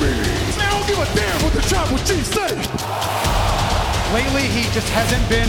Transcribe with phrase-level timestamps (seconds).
[0.00, 0.12] me.
[0.58, 2.56] I don't give a damn what the tribal chief say.
[4.14, 5.48] Lately, he just hasn't been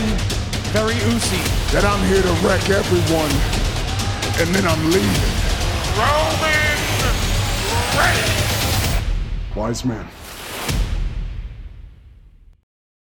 [0.72, 1.42] very oozy.
[1.72, 3.32] That I'm here to wreck everyone,
[4.40, 5.42] and then I'm leaving.
[5.96, 6.78] Roman
[7.98, 9.56] Reigns.
[9.56, 10.21] Wise man.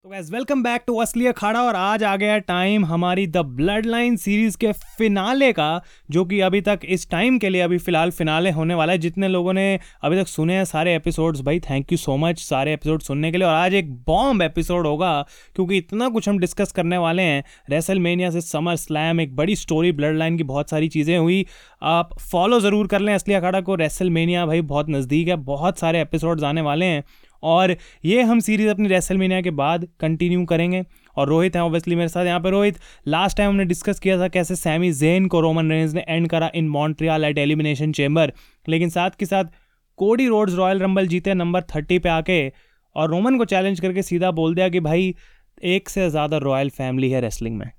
[0.06, 3.86] तो guys welcome back to असली अखाड़ा और आज आ गया time हमारी the blood
[3.86, 5.80] line series के finale का,
[6.10, 9.28] जो कि अभी तक इस टाइम के लिए अभी फ़िलहाल फिनाले होने वाला है। जितने
[9.28, 9.64] लोगों ने
[10.04, 13.38] अभी तक सुने हैं सारे एपिसोड्स भाई थैंक यू सो मच सारे एपिसोड सुनने के
[13.38, 17.42] लिए। और आज एक बॉम्ब एपिसोड होगा, क्योंकि इतना कुछ हम डिस्कस करने वाले हैं।
[17.70, 21.44] रेसल से समर स्लैम एक बड़ी स्टोरी ब्लड लाइन की बहुत सारी चीज़ें हुई।
[21.82, 24.10] आप फॉलो ज़रूर कर लें असली अखाड़ा को। रेसल
[24.46, 27.04] भाई बहुत नज़दीक है, बहुत सारे एपिसोड्स आने वाले हैं।
[27.46, 30.84] और ये हम सीरीज़ अपनी रेसल मीनिया के बाद कंटिन्यू करेंगे।
[31.16, 32.78] और रोहित हैं ऑब्वियसली मेरे साथ यहाँ पर रोहित
[33.08, 36.50] लास्ट टाइम हमने डिस्कस किया था कैसे सैमी जेन को रोमन रेंज ने एंड करा
[36.54, 38.32] in Montreal at Elimination Chamber
[38.66, 39.44] लेकिन साथ के साथ
[39.98, 42.40] कोडी रोड्स रॉयल रंबल जीते नंबर थर्टी पे आके
[42.96, 45.14] और रोमन को चैलेंज करके सीधा बोल दिया कि भाई,
[45.64, 47.70] एक से ज़्यादा रॉयल फैमिली है रेसलिंग में।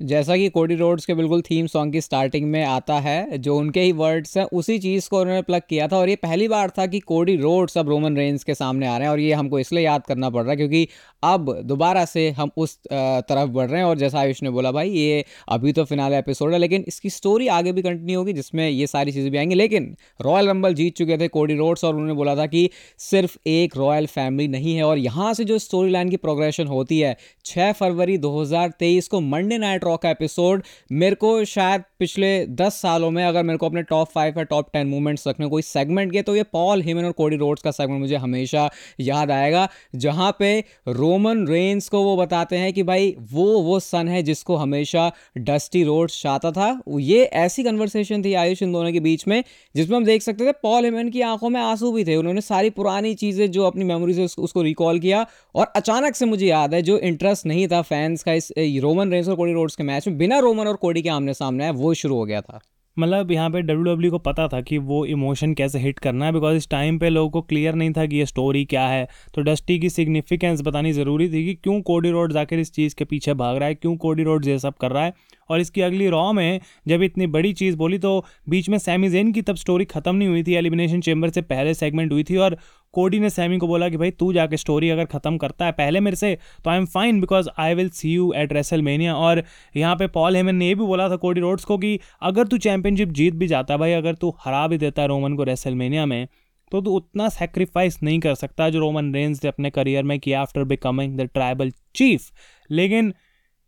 [0.00, 3.80] जैसा कि कोडी रोड्स के बिल्कुल थीम सॉन्ग की स्टार्टिंग में आता है, जो उनके
[3.80, 6.86] ही वर्ड्स हैं, उसी चीज़ को उन्होंने प्लग किया था और ये पहली बार था
[6.86, 9.84] कि कोडी रोड्स अब रोमन रेंज के सामने आ रहे हैं और ये हमको इसलिए
[9.84, 10.88] याद करना पड़ रहा है क्योंकि
[11.22, 14.90] अब दोबारा से हम उस तरफ़ बढ़ रहे हैं और जैसा आयुष ने बोला, भाई,
[14.90, 18.86] ये अभी तो फिनाले एपिसोड है, लेकिन इसकी स्टोरी आगे भी कंटिन्यू होगी, जिसमें ये
[18.86, 22.36] सारी चीज़ें भी आएँगी। लेकिन रॉयल रंबल जीत चुके थे कोडी रोड्स और उन्होंने बोला
[22.36, 22.68] था कि
[23.00, 27.00] सिर्फ़ एक रॉयल फैमिली नहीं है और यहाँ से जो स्टोरी लाइन की प्रोग्रेशन होती
[27.00, 31.82] है छः फरवरी दो हज़ार तेईस को मंडे नाइट रॉ का एपिसोड मेरे को शायद
[31.98, 35.46] पिछले दस सालों में अगर मेरे को अपने टॉप फाइव या टॉप टेन मूवमेंट्स रखने
[35.48, 38.68] कोई सेगमेंट के तो ये पॉल हिमन और कोडी रोड्स का सेगमेंट मुझे हमेशा
[39.00, 40.58] याद आएगा, जहाँ पे
[40.88, 45.82] रोमन रेंस को वो बताते हैं कि भाई, वो वो सन है जिसको हमेशा डस्टी
[45.84, 49.42] रोड्स चाहता था। ये ऐसी कन्वर्सेशन थी आयुष इन दोनों के बीच में,
[49.74, 52.70] जिसमें हम देख सकते थे पॉल हिमन की आँखों में आँसू भी थे। उन्होंने सारी
[52.70, 56.82] पुरानी चीज़ें जो अपनी मेमोरी से उसको रिकॉल किया, और अचानक से मुझे याद है,
[56.82, 60.18] जो इंटरेस्ट नहीं था फैंस का इस रोमन रेंस और कोडी रोड्स के मैच में
[60.18, 62.60] बिना रोमन और कोडी के आमने सामने आए वो शुरू हो गया था।
[62.96, 66.32] मतलब यहाँ पे डब्ल्यू डब्ल्यू को पता था कि वो इमोशन कैसे हिट करना है
[66.32, 69.42] बिकॉज़ इस टाइम पे लोगों को क्लियर नहीं था कि ये स्टोरी क्या है। तो
[69.42, 73.34] डस्टी की सिग्निफिकेंस बतानी ज़रूरी थी कि क्यों कोडी रोड्स आखिर इस चीज़ के पीछे
[73.34, 75.12] भाग रहा है, क्यों कोडी रोड्स ये सब कर रहा है।
[75.50, 79.32] और इसकी अगली रॉ में जब इतनी बड़ी चीज़ बोली तो बीच में सैमी जेन
[79.32, 82.56] की तब स्टोरी ख़त्म नहीं हुई थी एलिमिनेशन चेंबर से पहले सेगमेंट हुई थी, और
[82.92, 86.00] कोडी ने सैमी को बोला कि भाई, तू जाके स्टोरी अगर ख़त्म करता है पहले
[86.00, 89.42] मेरे से तो I am fine because I will see you at wrestle और
[89.76, 93.08] यहाँ पे पॉल हेमन ने भी बोला था कोडी रोड्स को कि अगर तू चैंपियनशिप
[93.08, 96.28] जीत भी जाता है भाई, अगर तू हरा भी देता है रोमन को रेसल में
[96.72, 100.42] तो तू उतना सेक्रीफाइस नहीं कर सकता जो रोमन रेंज ने अपने करियर में किया
[100.42, 102.30] after becoming the tribal chief
[102.70, 103.14] लेकिन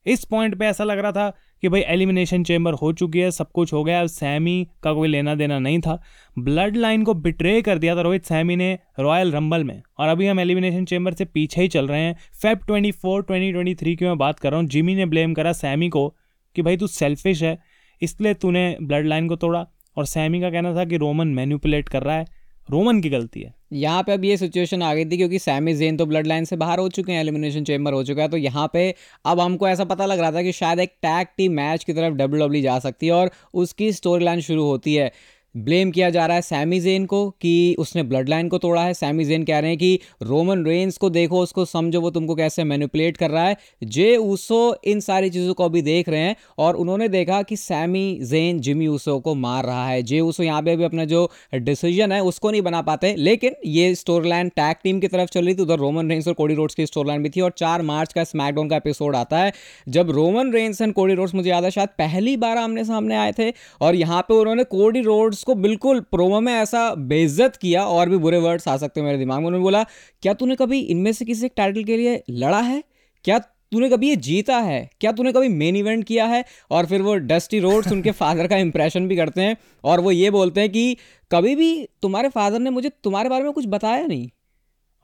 [0.07, 1.33] इस पॉइंट पे ऐसा लग रहा था
[1.63, 5.09] कि भाई एलिमिनेशन चेंबर हो चुकी है, सब कुछ हो गया, अब सैमी का कोई
[5.09, 5.99] लेना देना नहीं था।
[6.37, 10.27] ब्लड लाइन को बिट्रे कर दिया था रोहित सैमी ने रॉयल रंबल में। और अभी
[10.27, 13.97] हम एलिमिनेशन चेंबर से पीछे ही चल रहे हैं। Feb twenty four twenty twenty three
[13.97, 16.09] की मैं बात कर रहा हूँ, जिमी ने ब्लेम करा सैमी को
[16.57, 17.59] कि भाई तू सेल्फिश है,
[18.03, 19.67] इसलिए तूने ब्लड लाइन को तोड़ा।
[19.97, 22.27] और सैमी का कहना था कि रोमन मैन्यूपुलेट कर रहा है।
[22.71, 25.97] रोमन की गलती है। यहाँ पे अब ये सिचुएशन आ गई थी क्योंकि सैमी जेन
[25.97, 28.69] तो ब्लड लाइन से बाहर हो चुके हैं एलिमिनेशन चेम्बर हो चुका है तो यहाँ
[28.73, 28.95] पे
[29.25, 32.15] अब हमको ऐसा पता लग रहा था कि शायद एक टैग टीम मैच की तरफ़
[32.15, 35.11] डब्ल्यू जा सकती है और उसकी स्टोरी लाइन शुरू होती है।
[35.57, 38.95] ब्लेम किया जा रहा है सैमी जेन को कि उसने ब्लड लाइन को तोड़ा है।
[38.95, 42.65] सैमी जेन कह रहे हैं कि रोमन रेंस को देखो, उसको समझो, वो तुमको कैसे
[42.65, 46.77] मैनिपुलेट कर रहा है। जे ऊसो इन सारी चीज़ों को अभी देख रहे हैं और
[46.77, 50.77] उन्होंने देखा कि सैमी जेन जिमी ऊसो को मार रहा है। जे ऊसो यहाँ पे
[50.77, 55.01] भी अपना जो डिसीज़न है, उसको नहीं बना पाते। लेकिन ये स्टोरी लाइन टैग टीम
[55.01, 57.31] की तरफ़ चल रही थी, उधर रोमन रेंस और कोडी रोड्स की स्टोर लाइन भी
[57.31, 59.53] थी और चार मार्च का स्मैकडाउन का एपिसोड आता है।
[59.89, 63.33] जब Roman Reigns and Cody Rhodes, मुझे याद है, शायद पहली बार आमने सामने आए
[63.33, 68.09] थे और यहाँ पर उन्होंने कोडी रोड्स उसको बिल्कुल प्रोमो में ऐसा बेइज्जत किया और
[68.09, 69.83] भी बुरे वर्ड्स आ सकते हैं मेरे दिमाग में। उन्होंने बोला,
[70.23, 72.85] क्या तूने कभी इनमें से किसी एक टाइटल के लिए लड़ा है?
[73.25, 74.91] क्या तूने कभी ये जीता है?
[75.01, 76.45] क्या तूने कभी मेन इवेंट किया है?
[76.71, 80.31] और फिर वो डस्टी रोड्स उनके फादर का इंप्रेशन भी करते हैं और वो ये
[80.31, 80.97] बोलते हैं कि,
[81.33, 84.29] कभी भी तुम्हारे फादर ने मुझे तुम्हारे बारे में कुछ बताया नहीं।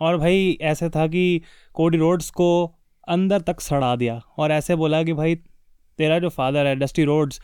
[0.01, 1.43] और भाई ऐसे था कि
[1.75, 2.75] कोडी रोड्स को
[3.09, 5.35] अंदर तक सड़ा दिया और ऐसे बोला कि, भाई,
[5.99, 7.41] तेरा जो फादर है डस्टी रोड्स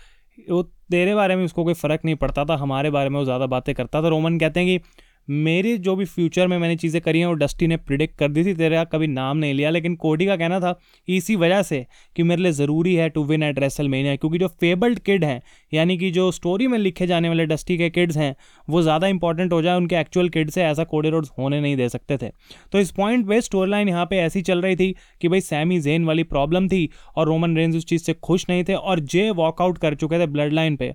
[0.50, 3.46] वो तेरे बारे में उसको कोई फ़र्क नहीं पड़ता था, हमारे बारे में वो ज़्यादा
[3.46, 4.84] बातें करता था। रोमन कहते हैं कि
[5.28, 8.44] मेरी जो भी फ्यूचर में मैंने चीज़ें करी हैं, वो डस्टी ने प्रिडिक्ट कर दी
[8.44, 10.74] थी, तेरा कभी नाम नहीं लिया, लेकिन कोडी का कहना था
[11.08, 11.84] इसी वजह से
[12.16, 15.40] कि मेरे लिए ज़रूरी है to win at WrestleMania क्योंकि जो फेबल्ड किड हैं,
[15.72, 18.34] यानी कि जो स्टोरी में लिखे जाने वाले डस्टी के किड्स हैं,
[18.68, 21.88] वो ज़्यादा इंपॉर्टेंट हो जाए, उनके एक्चुअल किड से ऐसा कोडी रोड्स होने नहीं दे
[21.88, 22.30] सकते थे।
[22.72, 25.80] तो इस पॉइंट पे स्टोरी लाइन यहाँ पे ऐसी चल रही थी कि भाई सैमी
[25.80, 29.30] जेन वाली प्रॉब्लम थी और रोमन रेंज उस चीज़ से खुश नहीं थे और जे
[29.32, 30.94] वॉकआउट कर चुके थे ब्लड लाइन पर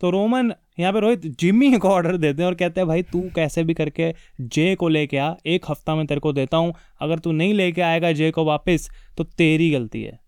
[0.00, 3.20] तो रोमन यहाँ पे रोहित जिम्मी को ऑर्डर देते हैं और कहते हैं, भाई, तू
[3.36, 7.18] कैसे भी करके जे को लेके आ, एक हफ़्ता में तेरे को देता हूँ। अगर
[7.18, 8.88] तू नहीं लेके आएगा जे को वापस
[9.18, 10.18] तो तेरी गलती है।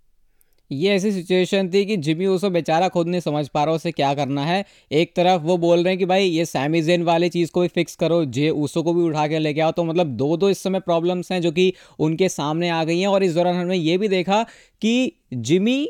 [0.70, 4.12] ये ऐसी सिचुएशन थी कि जिमी उसो बेचारा खुद नहीं समझ पा रहा, उसे क्या
[4.14, 7.50] करना है। एक तरफ़ वो बोल रहे हैं कि, भाई, ये सैमी जेन वाली चीज़
[7.50, 10.36] को भी फिक्स करो। जे उसो को भी उठा के लेके आओ। तो मतलब दो
[10.36, 13.54] दो इस समय प्रॉब्लम्स हैं जो कि उनके सामने आ गई हैं। और इस दौरान
[13.54, 14.42] हमने ये भी देखा
[14.82, 15.82] कि जिमी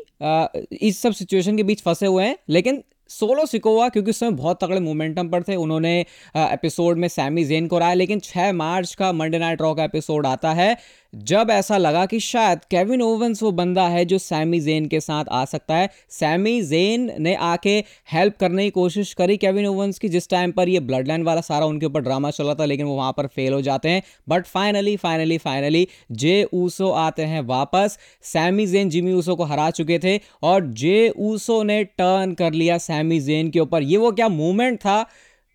[0.81, 4.63] इस सब सिचुएशन के बीच फंसे हुए हैं। लेकिन सोलो सिकोवा, क्योंकि उस समय बहुत
[4.63, 5.99] तगड़े मोमेंटम पर थे। उन्होंने
[6.37, 10.25] एपिसोड में सैमी जेन को रहा लेकिन 6 मार्च का मंडे नाइट रॉ का एपिसोड
[10.27, 10.75] आता है।
[11.13, 15.25] जब ऐसा लगा कि शायद केविन ओवंस वो बंदा है जो सैमी जेन के साथ
[15.31, 17.77] आ सकता है सैमी जेन ने आके
[18.13, 21.41] हेल्प करने की कोशिश करी केविन ओवंस की, जिस टाइम पर ये ब्लड लाइन वाला
[21.41, 24.45] सारा उनके ऊपर ड्रामा चला था, लेकिन वो वहाँ पर फेल हो जाते हैं। But
[24.45, 29.99] finally finally finally Jey Uso आते हैं वापस। सैमी जेन जिमी ऊसो को हरा चुके
[29.99, 34.29] थे और जे ऊसो ने टर्न कर लिया सैमी जेन के ऊपर। ये वो क्या
[34.29, 35.05] मूवमेंट था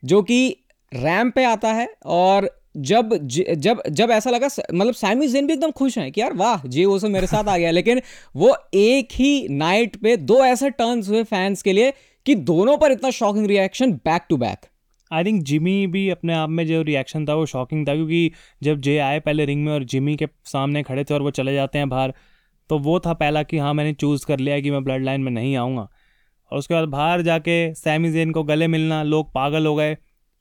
[0.03, 0.57] जो कि
[0.93, 5.71] रैम पे आता है और जब जब जब ऐसा लगा मतलब सैमी जेन भी एकदम
[5.73, 8.01] खुश हैं कि यार वाह जे सब मेरे साथ आ गया। लेकिन
[8.37, 11.93] वो एक ही नाइट पे दो ऐसे टर्न्स हुए फैंस के लिए
[12.27, 14.67] कि दोनों पर इतना shocking reaction back to back
[15.11, 18.31] I think Jimmy भी अपने आप में जो रिएक्शन था वो शॉकिंग था, क्योंकि
[18.63, 21.55] जब जे आए पहले रिंग में और जिमी के सामने खड़े थे और वो चले
[21.55, 22.15] जाते हैं बाहर
[22.71, 25.31] तो वो था पहला कि हाँ मैंने चूज़ कर लिया कि मैं ब्लड लाइन में
[25.33, 25.89] नहीं आऊँगा।
[26.53, 29.97] और उसके बाद बाहर जाके सैमी जेन को गले मिलना, लोग पागल हो गए।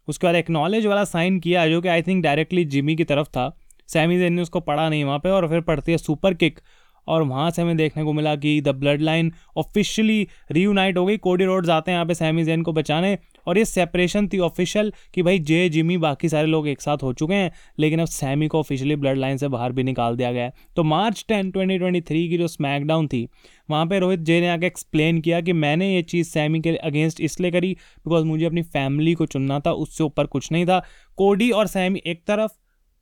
[0.08, 3.52] उसके बाद एक्नॉलेज वाला साइन किया जो कि आई थिंक डायरेक्टली जिमी की तरफ़ था।
[3.88, 6.60] सैमी जेन ने उसको पढ़ा नहीं वहाँ पर और फिर पढ़ती है सुपर किक
[7.08, 11.18] और वहाँ से हमें देखने को मिला कि the blood line officially reunite हो गई।
[11.18, 13.18] कोडी रोड्स आते हैं यहाँ पे सैमी जेन को बचाने।
[13.48, 17.13] और ये सेपरेशन थी ऑफिशियल कि भाई जे जिमी बाकी सारे लोग एक साथ हो
[17.13, 20.44] चुके हैं, लेकिन अब सैमी को ऑफिशियली ब्लड लाइन से बाहर भी निकाल दिया गया
[20.44, 23.28] है। तो March ten twenty twenty three की जो स्मैकडाउन थी,
[23.69, 27.22] वहाँ पे रोहित जे ने आके एक्सप्लेन किया कि मैंने ये चीज़ सैमी के अगेंस्ट
[27.22, 30.81] इसलिए करी बिकॉज़ मुझे अपनी फैमिली को चुनना था, उससे ऊपर कुछ नहीं था।
[31.18, 32.51] कोडी और सैमी एक तरफ़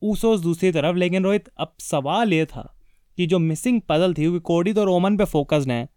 [0.02, 2.74] ऊसोस दूसरी तरफ़, लेकिन रोहित अब सवाल ये था
[3.18, 5.88] कि जो मिसिंग पजल थी, क्योंकि कोडी तो रोमन पे फोकस्ड है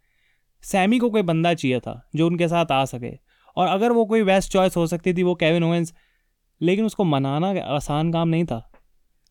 [0.64, 3.10] सैमी को कोई बंदा चाहिए था जो उनके साथ आ सके।
[3.56, 5.94] और अगर वो कोई बेस्ट चॉइस हो सकती थी वो केविन ओवेंस
[6.62, 8.72] लेकिन उसको मनाना आसान काम नहीं था।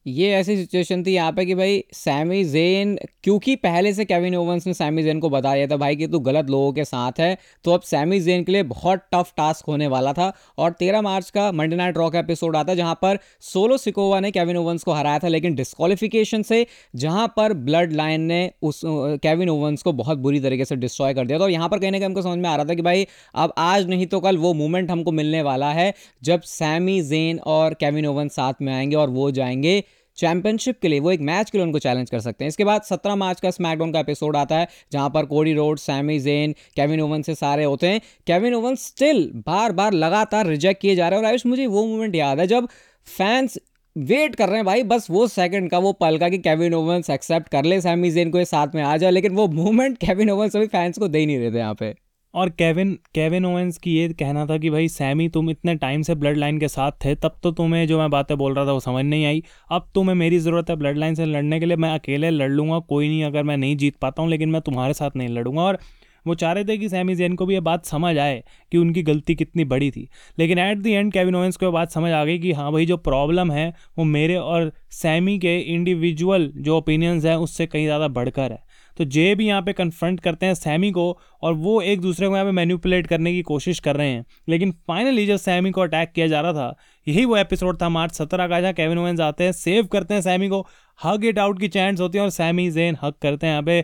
[0.06, 4.66] ये ऐसी सिचुएशन थी यहाँ पे कि भाई सैमी जेन क्योंकि पहले से केविन ओवंस
[4.68, 7.38] ने सैमी जेन को बता दिया था, भाई कि तू गलत लोगों के साथ है।
[7.66, 11.30] तो अब सैमी जेन के लिए बहुत टफ टास्क होने वाला था। और तेरह मार्च
[11.30, 14.94] का मंडे नाइट रॉ का एपिसोड आता जहाँ पर सोलो सिकोवा ने केविन ओवंस को
[14.94, 16.66] हराया था, लेकिन डिस्कालिफिकेशन से
[16.96, 21.26] जहाँ पर ब्लड लाइन ने उस केविन ओवंस को बहुत बुरी तरीके से डिस्ट्रॉय कर
[21.26, 23.08] दिया था। और यहाँ पर कहने का हमको समझ में आ रहा था कि भाई
[23.36, 27.74] अब आज नहीं तो कल वो मूवमेंट हमको मिलने वाला है, जब सैमी जेन और
[27.74, 29.84] केविन ओवंस साथ में आएँगे और वो जाएँगे
[30.18, 32.82] चैंपियनशिप के लिए वो एक मैच के लिए उनको चैलेंज कर सकते हैं। इसके बाद
[32.82, 37.02] सत्रह मार्च का स्मैकडाउन का एपिसोड आता है, जहाँ पर Cody Rhodes Sami Zayn Kevin
[37.02, 41.20] Owens से सारे होते हैं। केविन ओवन स्टिल बार बार लगातार रिजेक्ट किए जा रहे
[41.20, 42.68] हैं और आयुष, मुझे वो मोमेंट याद है जब
[43.08, 43.58] फैंस
[43.96, 47.10] वेट कर रहे हैं भाई, बस वो सेकंड का वो पल का कि केविन ओवंस
[47.10, 50.30] एक्सेप्ट कर ले सैमी जेन को ये साथ में आ जाए लेकिन वो मूवमेंट केविन
[50.30, 51.94] ओवंस अभी फैंस को दे ही नहीं रहे थे यहाँ पे।
[52.34, 56.16] और केविन केविन ओवेंस की ये कहना था कि भाई सैमी तुम इतने टाइम से
[56.16, 58.80] ब्लड लाइन के साथ थे, तब तो तुम्हें जो मैं बातें बोल रहा था वो
[58.80, 61.94] समझ नहीं आई। अब तुम्हें मेरी ज़रूरत है ब्लड लाइन से लड़ने के लिए, मैं
[61.94, 65.16] अकेले लड़ लूँगा, कोई नहीं, अगर मैं नहीं जीत पाता हूँ, लेकिन मैं तुम्हारे साथ
[65.16, 65.78] नहीं लड़ूँगा। और
[66.26, 69.02] वो चाह रहे थे कि सैमी जैन को भी ये बात समझ आए कि उनकी
[69.04, 70.08] गलती कितनी बड़ी थी।
[70.40, 72.98] लेकिन at the end Kevin Owens को बात समझ आ गई कि हाँ भाई, जो
[73.00, 78.52] प्रॉब्लम है, वो मेरे और सैमी के इंडिविजुअल जो ओपिनियंस हैं, उससे कहीं ज़्यादा बढ़कर
[78.52, 78.64] है।
[78.98, 81.06] तो जे भी यहाँ पे कन्फ्रंट करते हैं सैमी को
[81.42, 84.72] और वो एक दूसरे को यहाँ पे मैन्यूपुलेट करने की कोशिश कर रहे हैं। लेकिन
[84.88, 86.76] फाइनली जब सैमी को अटैक किया जा रहा था,
[87.08, 90.22] यही वो एपिसोड था मार्च सत्रह का, जहाँ केविन ओवेंस आते हैं सेव करते हैं
[90.22, 90.66] सैमी को
[91.00, 93.82] हग इट आउट की चैंट्स होती है और सैमी जेन हक करते हैं। यहाँ पे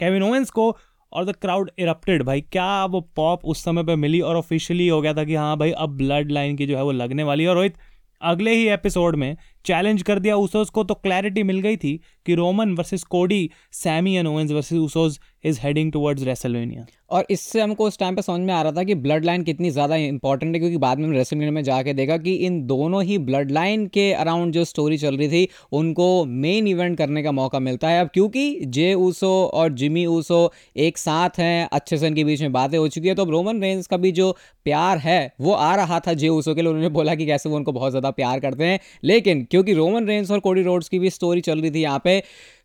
[0.00, 0.76] केविन ओवेंस को
[1.12, 5.00] और द क्राउड इरप्टेड भाई, क्या वो पॉप उस समय पे मिली और ऑफिशियली हो
[5.02, 7.48] गया था कि हाँ भाई, अब ब्लड लाइन की जो है वो लगने वाली है।
[7.50, 7.74] और रोहित,
[8.20, 12.34] अगले ही एपिसोड में चैलेंज कर दिया उसोस को तो क्लैरिटी मिल गई थी कि
[12.34, 17.86] Roman versus Cody Sami and Owens versus Usos is heading towards WrestleMania और इससे हमको
[17.86, 20.60] उस टाइम पे समझ में आ रहा था कि ब्लड लाइन कितनी ज़्यादा इंपॉर्टेंट है,
[20.60, 24.52] क्योंकि बाद में रेसलवेनिया में जाके देखा कि इन दोनों ही ब्लड लाइन के अराउंड
[24.52, 28.60] जो स्टोरी चल रही थी, उनको मेन इवेंट करने का मौका मिलता है। अब क्योंकि
[28.66, 30.40] जे ऊसो और जिमी ऊसो
[30.78, 33.62] एक साथ हैं, अच्छे से इनके बीच में बातें हो चुकी है तो अब रोमन
[33.62, 34.30] रेंज का भी जो
[34.66, 37.56] प्यार है, वो आ रहा था जे ऊसो के लिए। उन्होंने बोला कि कैसे वो
[37.56, 41.10] उनको बहुत ज़्यादा प्यार करते हैं, लेकिन क्योंकि रोमन रेंज और कोडी रोड्स की भी
[41.10, 42.22] स्टोरी चल रही थी यहाँ पे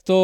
[0.07, 0.15] तो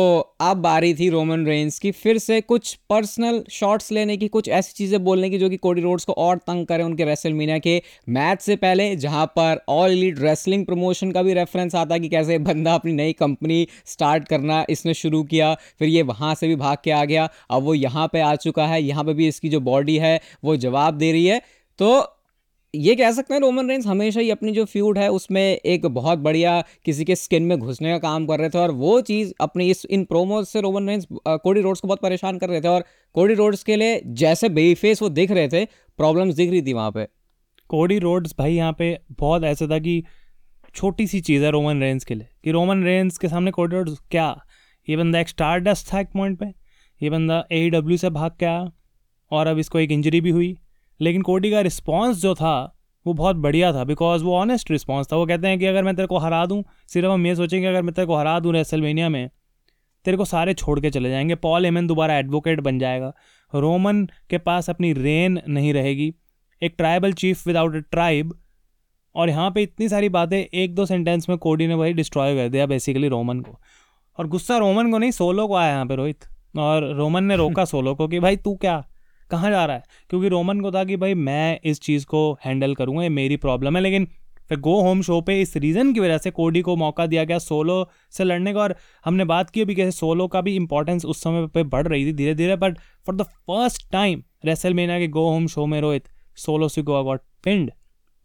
[0.41, 4.73] अब बारी थी रोमन रेंज की। फिर से कुछ पर्सनल शॉट्स लेने की, कुछ ऐसी
[4.77, 7.81] चीज़ें बोलने की जो कि कोडी रोड्स को और तंग करें उनके रेसल मीना के
[8.09, 12.37] मैच से पहले, जहाँ पर ऑल लीड रेसलिंग प्रमोशन का भी रेफरेंस आता कि कैसे
[12.39, 16.77] बंदा अपनी नई कंपनी स्टार्ट करना इसने शुरू किया, फिर ये वहाँ से भी भाग
[16.83, 19.59] के आ गया। अब वो यहाँ पर आ चुका है, यहाँ पर भी इसकी जो
[19.61, 21.41] बॉडी है, वो जवाब दे रही है।
[21.79, 21.99] तो
[22.73, 26.19] ये कह सकते हैं रोमन रेंस हमेशा ही अपनी जो फ्यूड है, उसमें एक बहुत
[26.19, 29.69] बढ़िया किसी के स्किन में घुसने का काम कर रहे थे और वो चीज़ अपनी
[29.71, 32.83] इस, इन प्रोमोज से रोमन रेंस कोडी रोड्स को बहुत परेशान कर रहे थे और
[33.15, 35.65] कोडी रोड्स के लिए जैसे बेफेस वो दिख रहे थे
[35.99, 37.07] प्रॉब्लम्स दिख रही थी वहाँ पे।
[37.69, 40.03] कोडी रोड्स भाई यहाँ पे बहुत ऐसा था कि
[40.75, 43.99] छोटी सी चीज़ है रोमन रेंस के लिए कि रोमन रेंस के सामने कोडी रोड्स
[44.11, 44.29] क्या?
[44.87, 46.53] ये बंदा एक स्टार डस्ट था एक पॉइंट पे,
[47.01, 48.71] ये बंदा ए से भाग के आया
[49.31, 50.57] और अब इसको एक इंजरी भी हुई।
[51.01, 52.75] लेकिन कोडी का रिस्पॉन्स जो था
[53.07, 55.95] वो बहुत बढ़िया था बिकॉज़ वो ऑनेस्ट रिस्पॉन्स था। वो कहते हैं कि अगर मैं
[55.95, 59.09] तेरे को हरा दूँ सिर्फ़ हम ये सोचेंगे अगर मैं तेरे को हरा दूँ रेसलमेनिया
[59.09, 59.29] में
[60.05, 63.13] तेरे को सारे छोड़ के चले जाएँगे। पॉल एमन दोबारा एडवोकेट बन जाएगा।
[63.55, 66.13] रोमन के पास अपनी रेन नहीं रहेगी।
[66.63, 68.33] एक tribal chief without a tribe
[69.15, 72.49] और यहाँ पे इतनी सारी बातें एक दो सेंटेंस में कोडी ने भाई डिस्ट्रॉय कर
[72.49, 73.59] दिया बेसिकली रोमन को।
[74.19, 76.25] और गुस्सा रोमन को नहीं सोलो को आया यहाँ पे रोहित।
[76.57, 78.87] और रोमन ने रोका सोलो को कि भाई तू क्या
[79.31, 79.83] कहाँ जा रहा है?
[80.09, 83.75] क्योंकि रोमन को था कि भाई मैं इस चीज़ को हैंडल करूँगा, ये मेरी प्रॉब्लम
[83.75, 84.07] है। लेकिन
[84.49, 87.39] फिर गो होम शो पे इस रीज़न की वजह से कोडी को मौका दिया गया
[87.39, 91.23] सोलो से लड़ने का। और हमने बात की अभी कैसे सोलो का भी इंपॉर्टेंस उस
[91.23, 95.29] समय पे बढ़ रही थी धीरे धीरे but for the first time wrestle के गो
[95.29, 96.07] होम शो में रोहित
[96.37, 97.71] सोलो सिको गॉट पिंड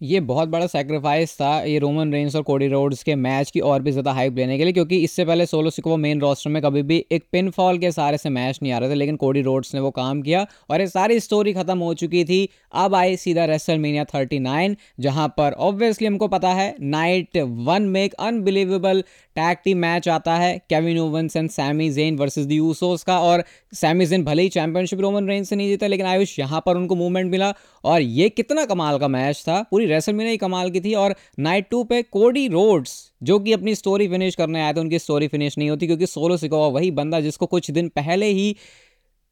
[0.05, 3.83] ये बहुत बड़ा सेक्रीफाइस था ये रोमन रेंस और कोडी रोड्स के मैच की और
[3.83, 6.83] भी ज़्यादा हाइप लेने के लिए, क्योंकि इससे पहले सोलो सिको मेन रोस्टर में कभी
[6.83, 9.75] भी एक पिन फॉल के सारे से मैच नहीं आ रहे थे, लेकिन कोडी रोड्स
[9.75, 13.45] ने वो काम किया और ये सारी स्टोरी खत्म हो चुकी थी। अब आई सीधा
[13.45, 19.03] रेसल मीनिया थर्टी नाइन जहाँ पर ऑब्वियसली हमको पता है नाइट वन में एक अनबिलीवेबल
[19.37, 23.45] टैग टीम मैच आता है Kevin Owens and Sami Zayn versus the Usos का, और
[23.75, 26.95] सैमी जेन भले ही चैंपियनशिप रोमन रेंज से नहीं जीता, लेकिन आयुष यहाँ पर उनको
[26.95, 27.53] मूवमेंट मिला,
[27.85, 31.15] और ये कितना कमाल का मैच था, पूरी रेसल में ही कमाल की थी, और
[31.39, 35.29] नाइट टू पे कोडी रोड्स जो कि अपनी स्टोरी फिनिश करने आए थे, उनकी स्टोरी
[35.29, 38.57] फिनिश नहीं होती, क्योंकि सोलो सिकोवा वही बंदा जिसको कुछ दिन पहले ही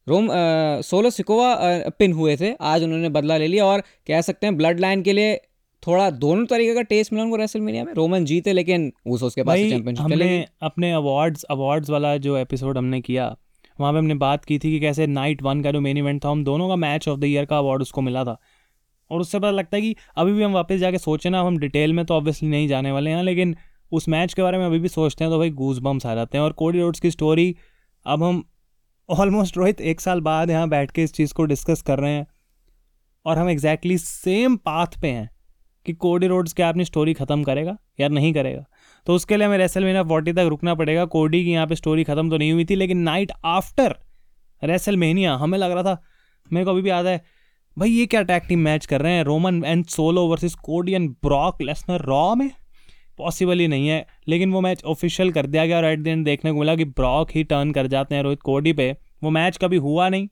[0.07, 0.29] रोम
[0.83, 1.55] सोलो सिकोवा
[1.99, 5.13] पिन हुए थे, आज उन्होंने बदला ले लिया, और कह सकते हैं ब्लड लाइन के
[5.13, 5.41] लिए
[5.83, 9.43] थोड़ा दोनों तरीके का टेस्ट मिला उनको रेसल रेसलमेनिया में। रोमन जीते लेकिन उस उसके
[9.43, 13.37] पास चैंपियनशिप हमने अपने अवार्ड्स अवार्ड्स वाला जो एपिसोड हमने किया
[13.81, 16.31] वहाँ पे हमने बात की थी कि कैसे नाइट वन का जो मेन इवेंट था
[16.31, 18.37] हम दोनों का मैच ऑफ़ द ईयर का अवार्ड उसको मिला था।
[19.11, 21.93] और उससे पता लगता है कि अभी भी हम वापस जाके सोचें ना हम डिटेल
[21.93, 23.57] में तो ऑब्वियसली नहीं जाने वाले हैं लेकिन
[23.93, 26.39] उस मैच के बारे में अभी भी सोचते हैं तो भाई गूज बम्स आ जाते
[26.39, 27.57] हैं। और कोडी रोड्स की स्टोरी
[28.07, 28.45] अब हम
[29.09, 32.27] ऑलमोस्ट रोहित एक साल बाद यहाँ बैठ के इस चीज़ को डिस्कस कर रहे हैं
[33.27, 35.29] और हम एग्जैक्टली सेम पाथ पे हैं।
[35.87, 38.65] कि कोडी रोड्स क्या अपनी स्टोरी ख़त्म करेगा या नहीं करेगा?
[39.07, 42.05] तो उसके लिए हमें रेसल मेनिया फोर्टी तक रुकना पड़ेगा। कोडी की यहाँ पे स्टोरी
[42.05, 43.97] ख़त्म तो नहीं हुई थी, लेकिन नाइट आफ्टर
[44.63, 46.03] रेसल मेनिया हमें लग रहा था,
[46.51, 47.21] मेरे को अभी भी याद है,
[47.77, 49.23] भाई ये क्या टैग टीम मैच कर रहे हैं?
[49.25, 52.51] Roman and Solo versus Cody and Brock Lesnar Raw में?
[53.19, 56.25] पॉसिबल ही नहीं है, लेकिन वो मैच ऑफिशियल कर दिया गया और एट द एंड
[56.25, 58.91] देखने को मिला कि ब्रॉक ही टर्न कर जाते हैं रोहित कोडी पे।
[59.23, 60.29] वो मैच कभी हुआ नहीं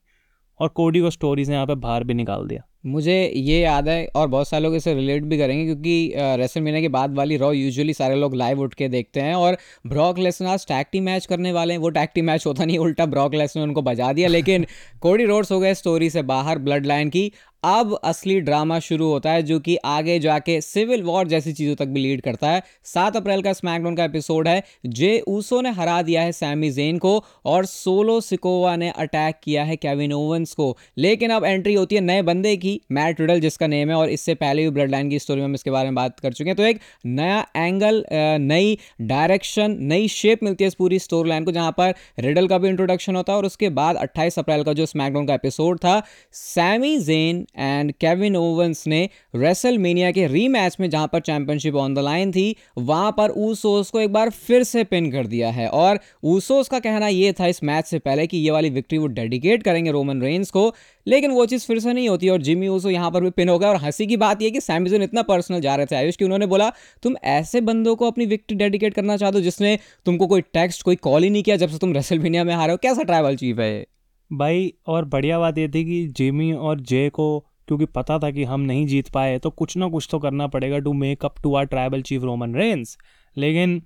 [0.61, 4.07] और कोडी को स्टोरी से यहाँ पे बाहर भी निकाल दिया। मुझे ये याद है
[4.17, 7.51] और बहुत सारे लोग इसे रिलेट भी करेंगे क्योंकि रेसल मीना के बाद वाली रॉ
[7.53, 9.57] यूजुअली सारे लोग लाइव उठ के देखते हैं और
[9.87, 13.07] Brock Lesnar tag team match करने वाले हैं। वो टैक्टी टीम मैच होता नहीं उल्टा
[13.07, 14.67] ब्रॉक लेसनर उनको बजा दिया लेकिन
[15.01, 17.31] कोडी रोड्स हो गए स्टोरी से बाहर ब्लड लाइन की।
[17.63, 21.87] अब असली ड्रामा शुरू होता है जो कि आगे जाके सिविल वॉर जैसी चीज़ों तक
[21.87, 26.01] भी लीड करता है। सात अप्रैल का स्मैकडाउन का एपिसोड है। जे ऊसो ने हरा
[26.03, 27.13] दिया है सैमी जेन को
[27.45, 32.01] और सोलो सिकोवा ने अटैक किया है केविन ओवंस को। लेकिन अब एंट्री होती है
[32.01, 35.19] नए बंदे की, मैट रिडल जिसका नेम है और इससे पहले भी ब्लड लाइन की
[35.19, 38.79] स्टोरी में हम इसके बारे में बात कर चुके हैं। तो एक नया एंगल नई
[39.03, 42.69] डायरेक्शन, नई शेप मिलती है इस पूरी स्टोरी लाइन को, जहाँ पर रिडल का भी
[42.69, 46.03] इंट्रोडक्शन होता है और उसके बाद अट्ठाईस अप्रैल का जो स्मैकडाउन का एपिसोड था,
[46.33, 51.95] Sami Zayn and Kevin Owens ने रेसल मीनिया के रीमैच में जहाँ पर चैंपियनशिप ऑन
[51.95, 55.69] द लाइन थी, वहाँ पर ऊसोस को एक बार फिर से पिन कर दिया है।
[55.69, 59.07] और ऊसोस का कहना यह था इस मैच से पहले कि ये वाली विक्ट्री वो
[59.09, 60.73] डेडिकेट करेंगे रोमन रेंस को,
[61.07, 63.59] लेकिन वो चीज़ फिर से नहीं होती और जिमी ऊसो यहाँ पर भी पिन हो
[63.59, 66.25] गया। और हँसी की बात यह कि सैमिजन इतना पर्सनल जा रहे थे आयुष कि
[66.25, 70.41] उन्होंने बोला, तुम ऐसे बंदों को अपनी विक्ट्री डेडिकेट करना चाहते हो जिसने तुमको कोई
[70.53, 72.79] टेक्स्ट कोई कॉल ही नहीं किया जब से तुम रेसल मीनिया में हारे हो?
[72.83, 73.87] कैसा ट्राइवल चीफ है
[74.31, 78.45] भाई, और बढ़िया बात ये थी कि जिमी और जे को, क्योंकि पता था कि
[78.45, 81.55] हम नहीं जीत पाए तो कुछ ना कुछ तो करना पड़ेगा to make up to
[81.55, 82.97] our tribal chief Roman Reigns
[83.37, 83.83] लेकिन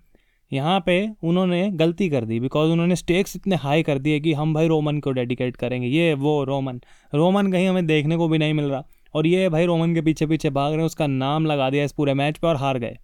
[0.50, 4.54] यहाँ पे उन्होंने गलती कर दी बिकॉज़ उन्होंने स्टेक्स इतने हाई कर दिए कि हम
[4.54, 6.80] भाई रोमन को डेडिकेट करेंगे। ये वो रोमन
[7.12, 8.84] रोमन कहीं हमें देखने को भी नहीं मिल रहा।
[9.14, 11.92] और ये भाई रोमन के पीछे पीछे भाग रहे हैं, उसका नाम लगा दिया इस
[11.92, 12.96] पूरे मैच पे और हार गए।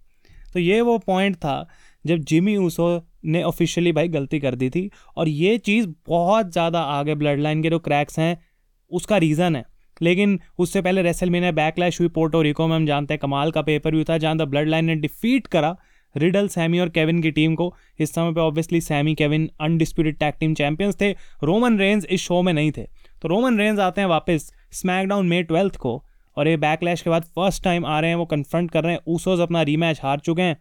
[0.52, 1.66] तो ये वो पॉइंट था,
[2.04, 2.88] जब जिमी ऊसो
[3.24, 7.62] ने ऑफिशियली भाई गलती कर दी थी। और ये चीज़ बहुत ज़्यादा आगे ब्लड लाइन
[7.62, 8.36] के जो क्रैक्स हैं,
[8.90, 9.64] उसका रीज़न है।
[10.00, 13.62] लेकिन उससे पहले रेसल में बैकलैश हुई पोर्टो रिको में, हम जानते हैं कमाल का
[13.62, 15.76] पेपर भी था, जहाँ द ब्लड लाइन ने डिफीट करा
[16.14, 20.34] रिडल सैमी और केविन की टीम को। इस समय पे obviously Sami Kevin undisputed tag
[20.40, 21.10] team champions थे।
[21.44, 22.82] रोमन रेंज इस शो में नहीं थे।
[23.22, 26.02] तो रोमन रेंज आते हैं वापस स्मैकडाउन मे ट्वेल्थ को,
[26.36, 29.00] और ये बैकलैश के बाद फ़र्स्ट टाइम आ रहे हैं, वो कन्फ्रंट कर रहे हैं।
[29.06, 30.56] ऊसोज अपना रीमैच हार चुके हैं।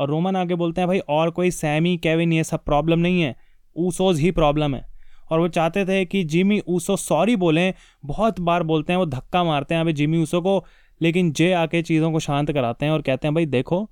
[0.00, 3.36] और रोमन आगे बोलते हैं, भाई, और कोई सैमी, केविन, ये सब प्रॉब्लम नहीं है।
[3.76, 4.86] ऊसोज ही प्रॉब्लम है।
[5.30, 9.44] और वो चाहते थे कि जिमी ऊसो, सॉरी बोलें, बहुत बार बोलते हैं, वो धक्का
[9.44, 10.64] मारते हैं अभी जिमी ऊसो को,
[11.02, 13.90] लेकिन जे आके चीज़ों को शांत कराते हैं और कहते हैं, भाई, देखो,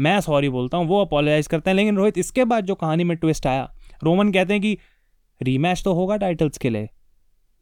[0.00, 3.16] मैं सॉरी बोलता हूँ, वो अपोलोजाइज करते हैं। लेकिन रोहित, इसके बाद जो कहानी में
[3.16, 3.74] ट्विस्ट आया,
[4.04, 4.78] रोमन कहते हैं कि
[5.42, 6.88] रीमैच तो होगा टाइटल्स के लिए,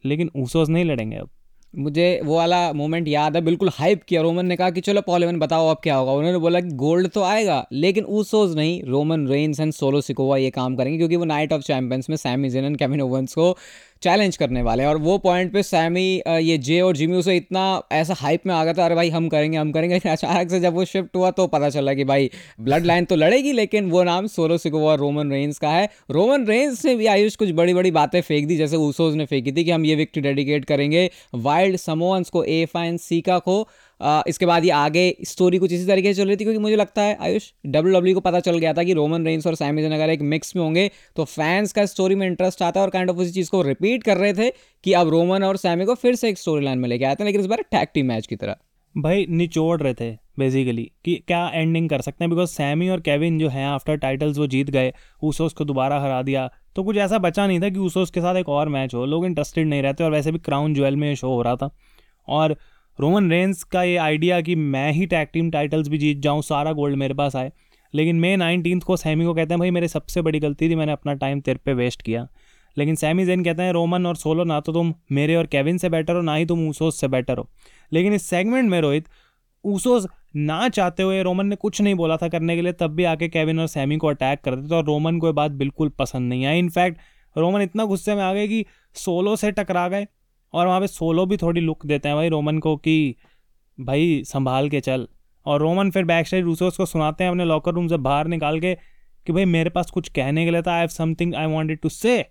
[0.05, 1.29] लेकिन ऊसोज नहीं लड़ेंगे अब।
[1.75, 5.39] मुझे वो वाला मोमेंट याद है, बिल्कुल हाइप किया। रोमन ने कहा कि चलो पॉलेवन
[5.39, 9.59] बताओ अब क्या होगा। उन्होंने बोला कि गोल्ड तो आएगा, लेकिन ऊसोज नहीं Roman Reigns
[9.59, 12.77] and Solo Sikoa ये काम करेंगे, क्योंकि वो नाइट ऑफ़ चैंपियंस में Sami Zayn and
[12.77, 13.51] Kevin Owens को
[14.05, 18.15] चैलेंज करने वाले और वो पॉइंट पे सैमी ये जे और जिमी उसे इतना ऐसा
[18.17, 20.85] हाइप में आ गया था, अरे भाई हम करेंगे हम करेंगे। अचानक से जब वो
[20.85, 22.29] शिफ्ट हुआ तो पता चला कि भाई
[22.61, 26.45] ब्लड लाइन तो लड़ेगी, लेकिन वो नाम सोलो सिकोवा और रोमन रेंस का है। रोमन
[26.47, 29.63] रेंस ने भी आयुष कुछ बड़ी बड़ी बातें फेंक दी, जैसे ऊसोज ने फेंकी थी
[29.63, 33.67] कि हम ये विक्ट्री डेडिकेट करेंगे। वाइल्ड समोवंस को ए फाइन सीका को
[34.27, 37.01] इसके बाद ये आगे स्टोरी कुछ इसी तरीके से चल रही थी, क्योंकि मुझे लगता
[37.01, 39.91] है, आयुष डब्ल्यू डब्ल्यू e को पता चल गया था कि रोमन रेंस और सैमिजन
[39.93, 43.09] अगर एक मिक्स में होंगे तो फैंस का स्टोरी में इंटरेस्ट आता है और काइंड
[43.09, 44.51] ऑफ़ उसी चीज़ को रिपीट कर रहे थे
[44.83, 47.27] कि अब रोमन और सैमी को फिर से एक स्टोरी लाइन में लेके आते हैं
[47.27, 48.55] लेकिन इस बार टैग टीम मैच की तरह।
[48.95, 53.39] भाई, निचोड़ रहे थे बेसिकली कि क्या एंडिंग कर सकते हैं बिकॉज़ सैमी और केविन
[53.39, 57.17] जो हैं आफ्टर टाइटल्स वो जीत गए ऊसोस को दोबारा हरा दिया तो कुछ ऐसा
[57.19, 60.03] बचा नहीं था कि ऊसोस के साथ एक और मैच हो, लोग इंटरेस्टेड नहीं रहते
[60.03, 61.69] और वैसे भी क्राउन ज्वेल में शो हो रहा था।
[62.27, 62.55] और
[62.99, 66.71] रोमन रेंस का ये आइडिया कि मैं ही टैग टीम टाइटल्स भी जीत जाऊँ, सारा
[66.71, 67.51] गोल्ड मेरे पास आए।
[67.95, 70.91] लेकिन मे नाइनटीन को सैमी को कहते हैं, भाई, मेरी सबसे बड़ी गलती थी, मैंने
[70.91, 72.27] अपना टाइम तेरे पे वेस्ट किया।
[72.77, 75.89] लेकिन सैमी जेन कहते हैं, रोमन और सोलो, ना तो तुम मेरे और केविन से
[75.89, 77.49] बेटर हो, ना ही तुम ऊसोस से बेटर हो।
[77.93, 79.05] लेकिन इस सेगमेंट में, रोहित
[79.63, 83.03] ऊसोस ना चाहते हुए रोमन ने कुछ नहीं बोला था करने के लिए, तब भी
[83.03, 86.29] आके केविन और सैमी को अटैक करते थे और रोमन को ये बात बिल्कुल पसंद
[86.29, 86.97] नहीं आई। इनफैक्ट
[87.37, 90.07] रोमन इतना गुस्से में आ गए कि सोलो से टकरा गए।
[90.55, 93.15] और वहाँ पे सोलो भी थोड़ी लुक देते हैं भाई रोमन को कि,
[93.79, 95.07] भाई, संभाल के चल।
[95.45, 98.59] और रोमन फिर बैक साइड रूसोस को सुनाते हैं अपने लॉकर रूम से बाहर निकाल
[98.59, 98.75] के
[99.25, 101.89] कि, भाई, मेरे पास कुछ कहने के लिए था। I have something I wanted to
[101.89, 102.25] say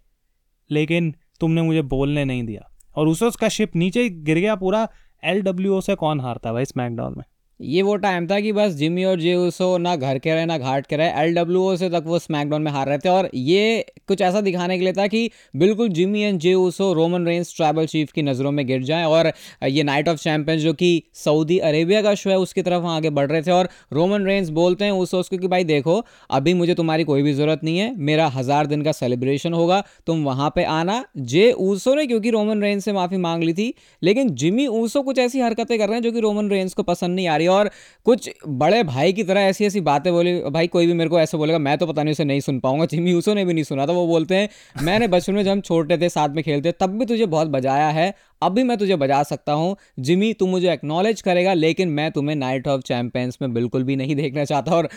[0.70, 4.88] लेकिन तुमने मुझे बोलने नहीं दिया। और रूसोस का शिप नीचे गिर गया पूरा।
[5.24, 7.24] एल डब्ल्यू ओ से कौन हारता है भाई स्मैकडाउन में?
[7.60, 10.56] ये वो टाइम था कि बस जिमी और जे उसो ना घर के रहे, ना
[10.58, 13.28] घाट के रहे। एल डब्ल्यू ओ से तक वो स्मैकडाउन में हार रहे थे और
[13.34, 17.54] ये कुछ ऐसा दिखाने के लिए था कि बिल्कुल Jimmy and Jey Uso Roman Reigns
[17.56, 19.32] tribal chief की नज़रों में गिर जाएँ और
[19.64, 23.30] ये नाइट ऑफ़ चैंपियंस जो कि सऊदी अरेबिया का शो है, उसकी तरफ़ आगे बढ़
[23.30, 27.04] रहे थे और रोमन रेंस बोलते हैं उसो उसको कि भाई देखो, अभी मुझे तुम्हारी
[27.04, 31.04] कोई भी ज़रूरत नहीं है, मेरा हज़ार दिन का सेलिब्रेशन होगा, तुम वहाँ पर आना।
[31.16, 35.18] जे ऊसो ने, क्योंकि रोमन रेंस से माफ़ी मांग ली थी, लेकिन जिमी ऊसो कुछ
[35.18, 37.70] ऐसी हरकतें कर रहे हैं जो कि रोमन रेंस को पसंद नहीं आ रही और
[38.04, 41.36] कुछ बड़े भाई की तरह ऐसी ऐसी बातें बोली, भाई, कोई भी मेरे को ऐसे
[41.36, 43.86] बोलेगा, मैं तो पता नहीं उसे नहीं सुन पाऊँगा जिमी यूसो ने भी नहीं सुना।
[43.86, 44.48] था वो बोलते हैं,
[44.82, 47.88] मैंने बचपन में जब हम छोटे थे, साथ में खेलते, तब भी तुझे बहुत बजाया
[47.88, 52.36] है अभी मैं तुझे बजा सकता हूँ। जिमी, तू मुझे एक्नॉलेज करेगा, लेकिन मैं तुम्हें
[52.36, 54.88] नाइट ऑफ़ चैंपियंस में बिल्कुल भी नहीं देखना चाहता। और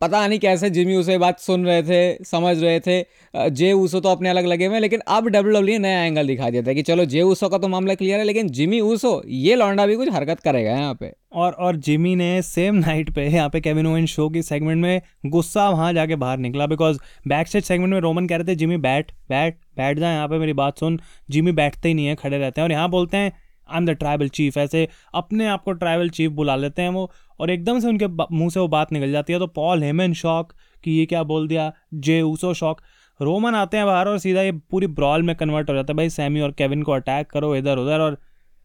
[0.00, 4.08] पता नहीं कैसे जिमी उसे बात सुन रहे थे, समझ रहे थे। जे ऊसो तो
[4.08, 7.04] अपने अलग लगे हुए लेकिन अब डब्ल्यू डब्ल्यू नया एंगल दिखा दिया था कि चलो,
[7.06, 10.40] जे ऊसो का तो मामला क्लियर है, लेकिन जिमी ऊसो, ये लौंडा भी कुछ हरकत
[10.40, 14.28] करेगा यहाँ पे। और और जिमी ने सेम नाइट पे यहाँ पे केविन ओवन शो
[14.30, 18.46] की सेगमेंट में गुस्सा वहाँ जाके बाहर निकला बिकॉज़ बैक सेगमेंट में रोमन कह रहे
[18.48, 22.06] थे, जिमी बैट बैठ। बैठ जाए, यहाँ पे मेरी बात सुन। जिमी बैठते ही नहीं
[22.06, 23.32] है, खड़े रहते हैं और यहाँ बोलते हैं
[23.68, 27.10] I am the tribal chief ऐसे अपने आप को ट्राइबल चीफ बुला लेते हैं वो
[27.40, 30.52] और एकदम से उनके मुँह से वो बात निकल जाती है। तो पॉल हेमन शॉक
[30.84, 31.72] कि ये क्या बोल दिया?
[31.94, 32.80] जे ऊसो शॉक
[33.20, 36.10] रोमन आते हैं बाहर और सीधा ये पूरी ब्रॉल में कन्वर्ट हो जाता है। भाई
[36.10, 38.18] सैमी और केविन को अटैक करो इधर उधर और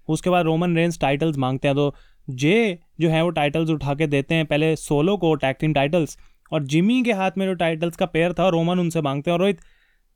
[0.08, 1.93] उसके बाद रोमन रेंस टाइटल्स मांगते हैं। तो
[2.28, 6.17] जे जो है वो टाइटल्स उठा के देते हैं। पहले सोलो को टैग टीम टाइटल्स
[6.52, 9.41] और जिमी के हाथ में जो टाइटल्स का पेयर था रोमन उनसे मांगते हैं। और
[9.41, 9.62] रोहित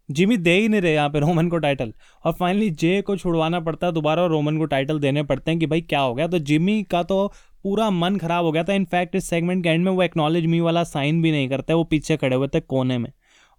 [0.10, 1.94] जिमी दे ही नहीं रहे यहाँ पे रोमन को टाइटल
[2.26, 5.68] और फाइनली जे को छुड़वाना पड़ता है दोबारा रोमन को टाइटल देने पड़ते हैं कि
[5.68, 6.28] भाई क्या हो गया?
[6.28, 7.28] तो जिमी का तो
[7.64, 10.60] पूरा मन खराब हो गया था। इनफैक्ट इस सेगमेंट के एंड में वो एक्नॉलेज मी
[10.60, 13.12] वाला साइन भी नहीं करते, वो पीछे खड़े हुए थे कोने में।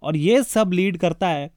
[0.03, 1.49] और ये सब लीड करता है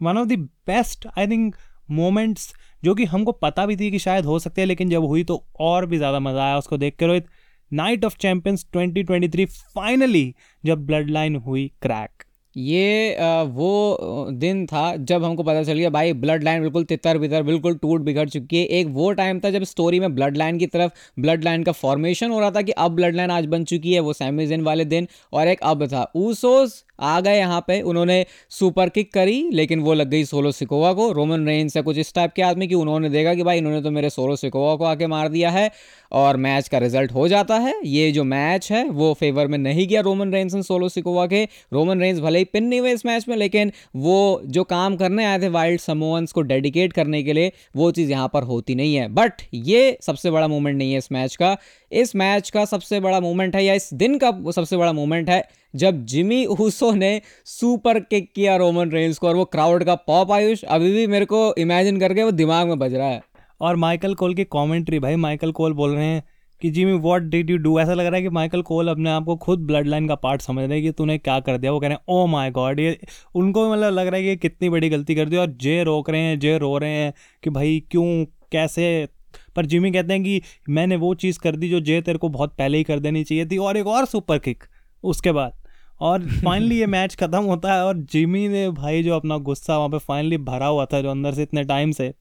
[0.00, 1.56] one of the best I think
[1.90, 5.24] moments जो कि हमको पता भी थी कि शायद हो सकते हैं, लेकिन जब हुई
[5.24, 7.26] तो और भी ज़्यादा मज़ा आया उसको देख के। Rohit
[7.70, 10.34] Night of Champions 2023 finally
[10.64, 12.15] जब ब्लड लाइन हुई क्रैक
[12.56, 13.16] ये
[13.46, 17.74] वो दिन था जब हमको पता चल गया, भाई ब्लड लाइन बिल्कुल तितर बितर, बिल्कुल
[17.74, 20.92] टूट बिगड़ चुकी है। एक वो टाइम था जब स्टोरी में ब्लड लाइन की तरफ़
[21.18, 24.00] ब्लड लाइन का फॉर्मेशन हो रहा था कि अब ब्लड लाइन आज बन चुकी है,
[24.00, 28.88] वो सैमिजिन वाले दिन, और एक अब था। ऊसोस आ गए यहाँ पे। उन्होंने सुपर
[28.88, 32.32] किक करी, लेकिन वो लग गई सोलो सिकोवा को। रोमन रेंज से कुछ इस टाइप
[32.32, 35.28] के आदमी कि उन्होंने देखा कि भाई इन्होंने तो मेरे सोलो सिकोवा को आके मार
[35.28, 35.70] दिया है
[36.12, 39.86] और मैच का रिज़ल्ट हो जाता है। ये जो मैच है, वो फेवर में नहीं
[39.88, 43.06] गया Roman Reigns and Solo Sikoa के। रोमन रेंस भले ही पिन नहीं हुए इस
[43.06, 47.32] मैच में, लेकिन वो जो काम करने आए थे वाइल्ड समोन्स को डेडिकेट करने के
[47.32, 50.98] लिए, वो चीज़ यहाँ पर होती नहीं है। बट ये सबसे बड़ा मोमेंट नहीं है
[50.98, 51.56] इस मैच का।
[51.96, 55.42] इस मैच का सबसे बड़ा मूवमेंट है या इस दिन का सबसे बड़ा मूवमेंट है
[55.74, 60.32] जब जिमी ऊसो ने सुपर किक किया रोमन रेंस को और वो क्राउड का पॉप
[60.32, 63.22] आयुष अभी भी मेरे को इमेजिन करके वो दिमाग में बज रहा है।
[63.60, 66.22] और माइकल कोल की कमेंट्री भाई, माइकल कोल बोल रहे हैं
[66.62, 69.24] कि Jimmy what did you do ऐसा लग रहा है कि माइकल कोल अपने आप
[69.24, 71.80] को खुद ब्लड लाइन का पार्ट समझ रहे हैं कि तूने क्या कर दिया। वो
[71.80, 72.98] कह रहे हैं ओ माई गॉड ये
[73.34, 76.20] उनको मतलब लग रहा है कि कितनी बड़ी गलती कर दी और जे रोक रहे
[76.20, 77.12] हैं, जे रो रहे हैं
[77.44, 79.08] कि भाई क्यों, कैसे
[79.56, 82.54] पर जिमी कहते हैं कि मैंने वो चीज़ कर दी जो जे तेरे को बहुत
[82.58, 84.64] पहले ही कर देनी चाहिए थी और एक और सुपर किक,
[85.04, 85.52] उसके बाद।
[86.00, 89.88] और फाइनली ये मैच ख़त्म होता है और जिमी ने भाई जो अपना गुस्सा वहाँ
[89.88, 92.12] पे फाइनली भरा हुआ था जो अंदर से इतने टाइम से,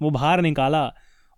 [0.00, 0.90] वो बाहर निकाला।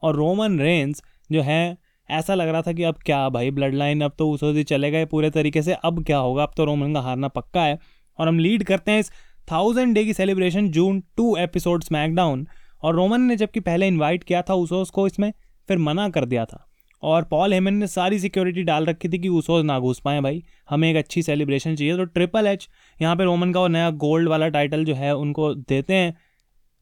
[0.02, 1.76] और रोमन रेंस जो है,
[2.08, 5.04] ऐसा लग रहा था कि अब क्या भाई ब्लड लाइन अब तो उस चले गए
[5.04, 7.78] पूरे तरीके से, अब क्या होगा, अब तो रोमन का हारना पक्का है।
[8.18, 9.10] और हम लीड करते हैं इस
[9.48, 12.46] थाउज़ेंड डे की celebration June two episode SmackDown
[12.82, 15.32] और रोमन ने जबकि पहले इनवाइट किया था उसोस को इसमें,
[15.68, 16.64] फिर मना कर दिया था।
[17.02, 20.44] और पॉल हेमन ने सारी सिक्योरिटी डाल रखी थी कि उसोस ना घुस पाए भाई,
[20.70, 22.68] हमें एक अच्छी सेलिब्रेशन चाहिए। तो ट्रिपल एच
[23.02, 26.18] यहाँ पे रोमन का वो नया गोल्ड वाला टाइटल जो है उनको देते हैं।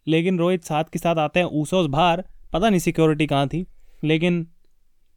[0.07, 3.67] लेकिन रोहित साथ के साथ आते हैं ऊसोस बाहर, पता नहीं सिक्योरिटी कहाँ थी।
[4.05, 4.47] लेकिन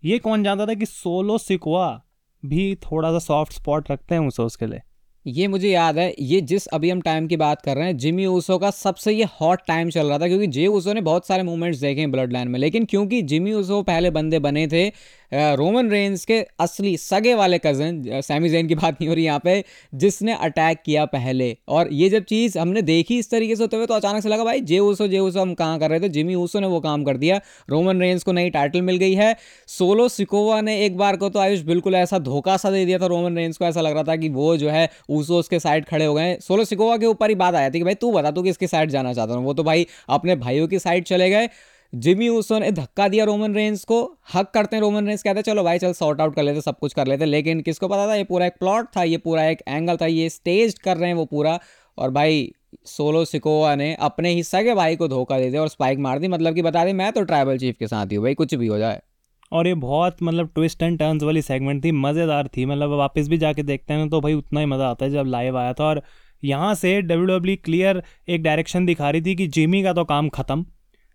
[0.03, 2.01] ये कौन जानता था कि सोलो सिकवा
[2.45, 4.81] भी थोड़ा सा सॉफ्ट स्पॉट रखते हैं ऊसोस के लिए?
[5.25, 8.25] ये मुझे याद है, ये जिस अभी हम टाइम की बात कर रहे हैं जिमी
[8.25, 11.43] ऊसो का सबसे ये हॉट टाइम चल रहा था, क्योंकि जे ऊसो ने बहुत सारे
[11.43, 14.87] मूवमेंट्स देखे हैं ब्लड लाइन में, लेकिन क्योंकि जिमी ऊसो पहले बंदे बने थे
[15.31, 19.39] रोमन रेंज के असली सगे वाले कज़न सैमी जैन की बात नहीं हो रही यहाँ
[19.39, 23.77] पे, जिसने अटैक किया पहले। और ये जब चीज़ हमने देखी इस तरीके से होते
[23.77, 26.09] हुए तो अचानक से लगा, भाई जे ऊसो जे ऊसो हम कहाँ कर रहे थे?
[26.09, 29.35] जिमी ऊसो ने वो काम कर दिया रोमन रेंज को नई टाइटल मिल गई है।
[29.69, 33.05] सोलो सिकोवा ने एक बार को तो आयुष बिल्कुल ऐसा धोखा सा दे दिया था
[33.07, 36.05] रोमन रेंज को ऐसा लग रहा था कि वो जो है ऊसो उसके साइड खड़े
[36.05, 38.43] हो गए। सोलो सिकोवा के ऊपर ही बात आया थी कि भाई, तू बता, तू
[38.43, 39.45] किसकी साइड जाना चाहता हूँ?
[39.45, 41.49] वो तो भाई अपने भाइयों की साइड चले गए।
[41.93, 45.43] जिमी ऊसो ने धक्का दिया रोमन रेंज को। हक करते हैं रोमन रेंज कहते हैं,
[45.43, 48.15] चलो भाई, चल सॉर्ट आउट कर लेते, सब कुछ कर लेते। लेकिन किसको पता था?
[48.15, 51.15] ये पूरा एक प्लॉट था, ये पूरा एक एंगल था, ये स्टेज कर रहे हैं
[51.15, 51.59] वो पूरा।
[51.97, 52.53] और भाई,
[52.85, 56.27] सोलो सिकोवा ने अपने हिस्सा के भाई को धोखा दे दिया और स्पाइक मार दी।
[56.27, 58.67] मतलब कि बता दें, मैं तो ट्राइबल चीफ के साथ ही हूँ, भाई, कुछ भी
[58.67, 59.01] हो जाए।
[59.51, 63.37] और ये बहुत मतलब ट्विस्ट एंड टर्न्स वाली सेगमेंट थी, मज़ेदार थी। मतलब वापस भी
[63.37, 66.01] जाके देखते हैं तो भाई उतना ही मज़ा आता है जब लाइव आया था। और
[66.43, 70.65] यहाँ से डब्ल्यू क्लियर एक डायरेक्शन दिखा रही थी कि जिमी का तो काम ख़त्म,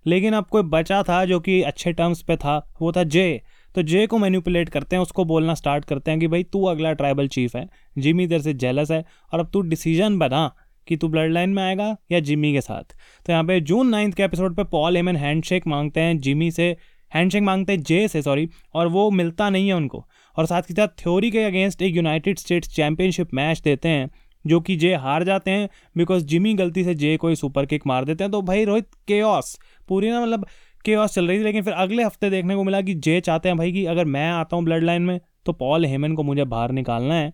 [0.07, 3.41] लेकिन अब कोई बचा था जो कि अच्छे टर्म्स पे था, वो था जे
[3.75, 6.93] तो जे को मैन्यूपुलेट करते हैं, उसको बोलना स्टार्ट करते हैं कि भाई, तू अगला
[6.93, 10.51] ट्राइबल चीफ है जिमी इधर से जेलस है, और अब तू डिसीज़न बना
[10.87, 12.95] कि तू ब्लड लाइन में आएगा या जिमी के साथ।
[13.27, 16.77] तो यहाँ पे जून नाइन्थ के एपिसोड पे पॉल एमन हैंडशेक मांगते हैं जिमी से
[17.13, 20.05] हैंडशेक मांगते हैं जे से सॉरी और वो मिलता नहीं है उनको।
[20.37, 24.11] और साथ ही साथ थ्योरी के अगेंस्ट एक यूनाइटेड स्टेट्स चैंपियनशिप मैच देते हैं,
[24.45, 27.87] जो कि जे हार जाते हैं बिकॉज़ जिमी गलती से जे को ही सुपर किक
[27.87, 30.47] मार देते हैं। तो भाई रोहित केओस पूरी ना मतलब
[30.85, 33.59] केओस चल रही थी, लेकिन फिर अगले हफ़्ते देखने को मिला कि जे चाहते हैं
[33.59, 36.73] भाई कि अगर मैं आता हूँ ब्लड लाइन में तो पॉल हेमन को मुझे बाहर
[36.73, 37.33] निकालना है।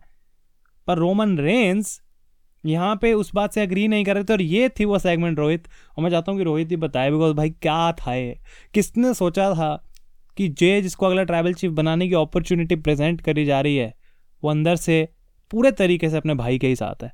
[0.86, 2.00] पर रोमन रेंस
[2.64, 5.38] यहाँ पे उस बात से अग्री नहीं कर रहे थे और ये थी वो सेगमेंट
[5.38, 5.68] रोहित।
[5.98, 8.38] और मैं चाहता हूँ कि रोहित ही बताए बिकॉज़ भाई क्या था ये?
[8.74, 9.74] किसने सोचा था
[10.36, 13.94] कि जे जिसको अगला ट्राइबल चीफ बनाने की अपॉर्चुनिटी प्रेजेंट करी जा रही है,
[14.42, 15.08] वो अंदर से
[15.50, 17.12] पूरे तरीके से अपने भाई के ही साथ है।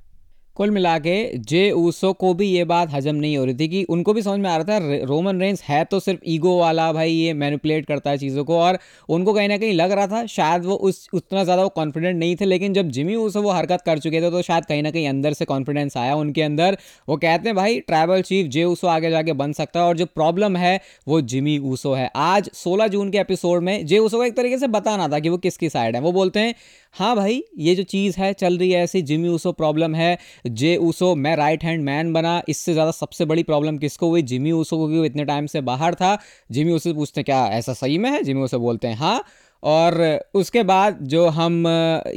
[0.57, 3.83] कुल मिला के जे ऊसो को भी ये बात हजम नहीं हो रही थी कि
[3.87, 7.11] उनको भी समझ में आ रहा था रोमन रेंस है तो सिर्फ़ ईगो वाला भाई
[7.11, 10.65] ये मैनिपुलेट करता है चीज़ों को और उनको कहीं ना कहीं लग रहा था शायद
[10.65, 13.99] वो उस, उतना ज़्यादा वो कॉन्फिडेंट नहीं थे, लेकिन जब जिमी ऊसो वो हरकत कर
[13.99, 17.49] चुके थे तो शायद कहीं ना कहीं अंदर से कॉन्फिडेंस आया उनके अंदर। वो कहते
[17.49, 20.81] हैं, भाई ट्राइबल चीफ जे ऊसो आगे जाके बन सकता है और जो प्रॉब्लम है
[21.09, 24.59] वो जिमी ऊसो है। आज सोलह जून के एपिसोड में जे ऊसो को एक तरीके
[24.59, 26.55] से बताना था कि वो किसकी साइड है। वो बोलते हैं
[26.97, 30.77] हाँ भाई, ये जो चीज़ है, चल रही है ऐसी, जिमी ऊसो प्रॉब्लम है, जे
[30.77, 34.23] ऊसो, मैं राइट हैंड मैन बना, इससे ज़्यादा सबसे बड़ी प्रॉब्लम किसको हुई?
[34.23, 36.19] जिमी ऊसो को इतने टाइम से बाहर था?
[36.51, 38.23] जिमी ऊसो पूछते क्या ऐसा सही में है?
[38.23, 39.25] जिमी ऊसो बोलते हैं हाँ।
[39.63, 39.99] और
[40.35, 41.67] उसके बाद जो हम,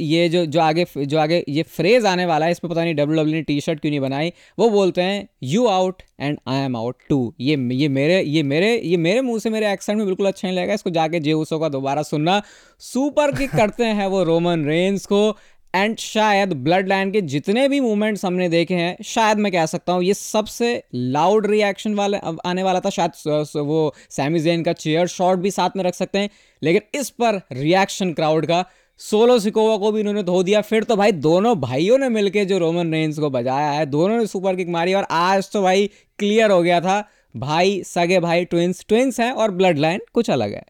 [0.00, 3.20] ये जो जो आगे जो आगे ये फ्रेज़ आने वाला है इसमें पता नहीं डब्ल्यू
[3.20, 6.76] डब्ल्यू ने टी शर्ट क्यों नहीं बनाई, वो बोलते हैं you out and I am
[6.76, 10.26] out too ये ये मेरे ये मेरे ये मेरे मुँह से मेरे एक्सेंट में बिल्कुल
[10.26, 12.42] अच्छा नहीं लगेगा इसको जाके जे उसो का दोबारा सुनना।
[12.80, 15.30] सुपर किक करते हैं वो रोमन रेंस को
[15.74, 19.92] एंड शायद ब्लड लाइन के जितने भी मूवमेंट्स हमने देखे हैं, शायद मैं कह सकता
[19.92, 25.06] हूँ, ये सबसे लाउड रिएक्शन वाले आने वाला था, शायद वो सैमी जेन का चेयर
[25.06, 26.30] शॉट भी साथ में रख सकते हैं,
[26.62, 28.64] लेकिन इस पर रिएक्शन क्राउड का
[29.00, 32.58] सोलो सिकोवा को भी इन्होंने धो दिया, फिर तो भाई दोनों भाइयों ने मिलके जो
[32.58, 36.50] रोमन रेंस को बजाया है, दोनों ने सुपर किक मारी और आज तो भाई क्लियर
[36.50, 37.02] हो गया था,
[37.34, 40.64] भाई, सगे भाई ट्विंस ट्विंस हैं और ब्लड लाइन कुछ अलग है।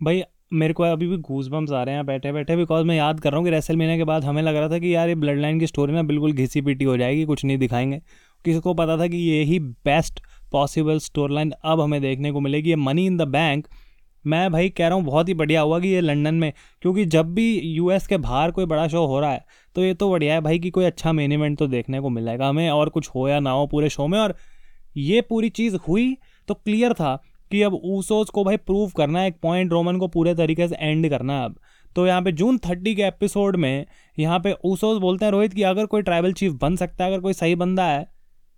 [0.00, 0.22] भाई
[0.52, 3.30] मेरे को अभी भी घूस बम्स आ रहे हैं, बैठे बैठे बिकॉज़ मैं याद कर
[3.30, 5.40] रहा हूँ कि रेसल महीने के बाद हमें लग रहा था कि यार ये ब्लड
[5.40, 8.00] लाइन की स्टोरी ना बिल्कुल घिसी पीटी हो जाएगी, कुछ नहीं दिखाएँगे।
[8.44, 10.20] किसी को पता था कि ये ही बेस्ट
[10.52, 13.66] पॉसिबल स्टोरी लाइन अब हमें देखने को मिलेगी, ये मनी इन द बैंक
[14.24, 17.34] मैं भाई कह रहा हूँ, बहुत ही बढ़िया हुआ कि ये लंदन में, क्योंकि जब
[17.34, 19.44] भी यूएस के बाहर कोई बड़ा शो हो रहा है
[19.76, 22.48] तो ये तो बढ़िया है भाई कि कोई अच्छा मेन इवेंट तो देखने को मिलेगा।
[22.48, 24.34] हमें और कुछ हो या ना हो पूरे शो में, और
[24.96, 26.16] ये पूरी चीज़ हुई
[26.48, 27.18] तो क्लियर था
[27.50, 30.76] कि अब ऊसोस को भाई प्रूव करना है, एक पॉइंट रोमन को पूरे तरीके से
[30.76, 31.58] एंड करना है अब।
[31.96, 33.86] तो यहाँ पे जून थर्टी के एपिसोड में
[34.18, 37.20] यहाँ पे ऊसोस बोलते हैं, रोहित, कि अगर कोई ट्राइबल चीफ बन सकता है, अगर
[37.20, 38.06] कोई सही बंदा है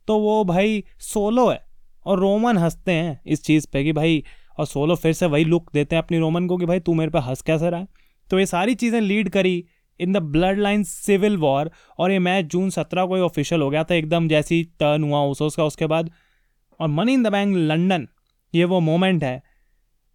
[0.09, 1.61] तो वो भाई सोलो है
[2.07, 4.23] और रोमन हँसते हैं इस चीज़ पे कि भाई,
[4.59, 7.11] और सोलो फिर से वही लुक देते हैं अपनी रोमन को कि भाई, तू मेरे
[7.11, 7.89] पे हंस कैसे रहा है?
[8.31, 9.65] तो ये सारी चीज़ें लीड करी
[10.01, 10.17] in the
[10.59, 14.29] bloodline civil war और ये मैच जून सत्रह को ही ऑफिशियल हो गया था, एकदम
[14.29, 16.11] जैसी टर्न हुआ उसोस का उसके बाद।
[16.81, 18.07] और Money in the Bank London
[18.55, 19.43] ये वो मोमेंट है।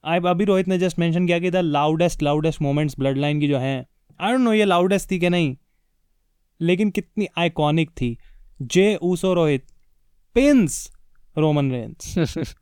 [0.03, 3.57] आई अभी रोहित ने जस्ट मैंशन किया कि the loudest loudest moments Bloodline की जो
[3.57, 3.85] हैं
[4.19, 5.55] आई डोंट नो ये लाउडेस्ट थी कि नहीं,
[6.59, 8.17] लेकिन कितनी आइकॉनिक थी।
[8.61, 9.65] Jey Uso Rohit
[10.35, 10.91] pins
[11.35, 12.55] Roman Reigns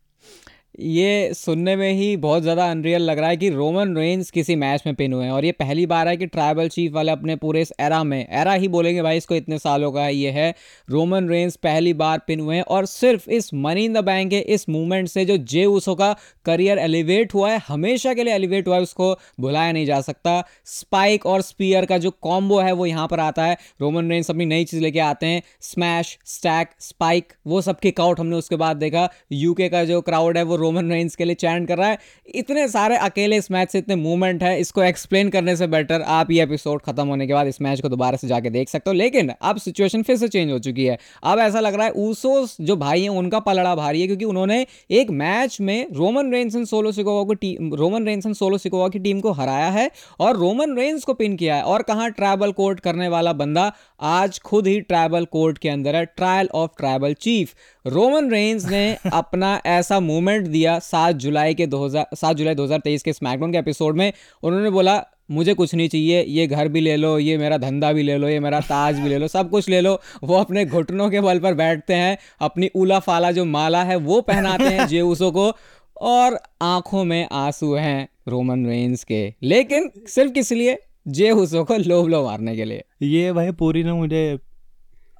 [0.75, 4.83] ये सुनने में ही बहुत ज़्यादा अनरियल लग रहा है कि रोमन रेंस किसी मैच
[4.85, 7.61] में पिन हुए हैं। और ये पहली बार है कि ट्राइबल चीफ वाले अपने पूरे
[7.61, 10.49] इस एरा में एरा ही बोलेंगे भाई इसको इतने सालों का ये है।
[10.87, 14.39] रोमन रेंस पहली बार पिन हुए हैं और सिर्फ़ इस मनी इन द बैंक के
[14.47, 16.11] इस मूवमेंट से जो जे उसो का
[16.45, 20.43] करियर एलिवेट हुआ है, हमेशा के लिए एलिवेट हुआ है, उसको भुलाया नहीं जा सकता।
[20.67, 24.45] स्पाइक और स्पीयर का जो कॉम्बो है वो यहाँ पर आता है। रोमन रेंस अपनी
[24.45, 29.07] नई चीज़ लेके आते हैं स्मैश स्टैक स्पाइक वो सब किकआउट हमने उसके बाद देखा।
[29.33, 31.97] यूके का जो क्राउड है वो रोमन रेंस के लिए चैंट कर रहा है।
[32.35, 36.31] इतने सारे अकेले इस मैच से इतने मूवमेंट है, इसको एक्सप्लेन करने से बेटर आप
[36.31, 38.93] ये एपिसोड खत्म होने के बाद इस मैच को दोबारा से जाके देख सकते हो।
[38.93, 42.55] लेकिन अब सिचुएशन फिर से चेंज हो चुकी है। अब ऐसा लग रहा है ऊसोस
[42.61, 46.65] जो भाई हैं, उनका पलड़ा भारी है, क्योंकि उन्होंने एक मैच में Roman Reigns and
[46.65, 50.37] Solo Sikoa को team Roman Reigns and Solo Sikoa की टीम को हराया है और
[50.37, 53.71] रोमन रेंस को पिन किया है। और कहाँ ट्रैवल कोर्ट करने वाला बंदा
[54.01, 57.53] आज खुद ही ट्रैवल कोर्ट के अंदर है trial of tribal chief
[57.87, 63.13] Roman Reigns ने अपना ऐसा मूवमेंट दिया सात जुलाई के 2000 सात जुलाई 2023 के
[63.13, 67.19] स्मैकडाउन के एपिसोड में। उन्होंने बोला मुझे कुछ नहीं चाहिए ये घर भी ले लो
[67.19, 69.81] ये मेरा धंधा भी ले लो ये मेरा ताज भी ले लो सब कुछ ले
[69.81, 73.95] लो। वो अपने घुटनों के बल पर बैठते हैं अपनी उला फाला जो माला है
[73.95, 75.53] वो पहनाते हैं जेऊसो को
[76.01, 80.77] और आँखों में आँसू हैं रोमन रेंस के। लेकिन सिर्फ़ किस लिए?
[81.07, 84.39] जे उसो को लोभ लो मारने के लिए। ये भाई पूरी ना मुझे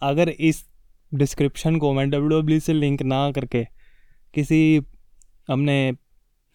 [0.02, 0.72] अगर इस
[1.13, 3.63] डिस्क्रिप्शन को मैं डब्ल्यू डब्ल्यू से लिंक ना करके
[4.34, 4.82] किसी
[5.47, 5.93] हमने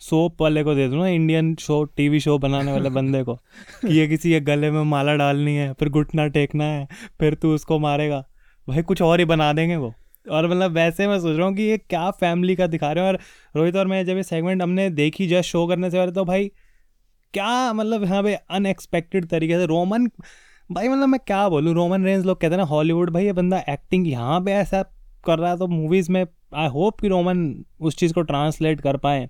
[0.01, 3.94] सोप वाले को दे दूँ ना इंडियन शो टीवी शो बनाने वाले बंदे को, कि
[3.94, 6.87] ये किसी के गले में माला डालनी है, फिर घुटना टेकना है,
[7.21, 8.25] फिर तू उसको मारेगा।
[8.68, 9.92] भाई कुछ और ही बना देंगे वो।
[10.27, 13.12] और मतलब वैसे मैं सोच रहा हूँ कि ये क्या फैमिली का दिखा रहे हैं।
[13.12, 13.18] और
[13.57, 16.51] रोहित और मैं जब ये सेगमेंट हमने देखी जस्ट शो करने से पहले तो भाई
[17.35, 20.09] क्या मतलब यहाँ पे अनएक्सपेक्टेड तरीके से रोमन
[20.70, 23.59] भाई मतलब मैं क्या बोलूँ रोमन रेंज लोग कहते हैं ना हॉलीवुड भाई ये बंदा
[23.68, 24.83] एक्टिंग यहाँ पे ऐसा
[25.24, 27.38] कर रहा है तो मूवीज़ में आई होप कि रोमन
[27.81, 29.28] उस चीज़ को ट्रांसलेट कर पाए।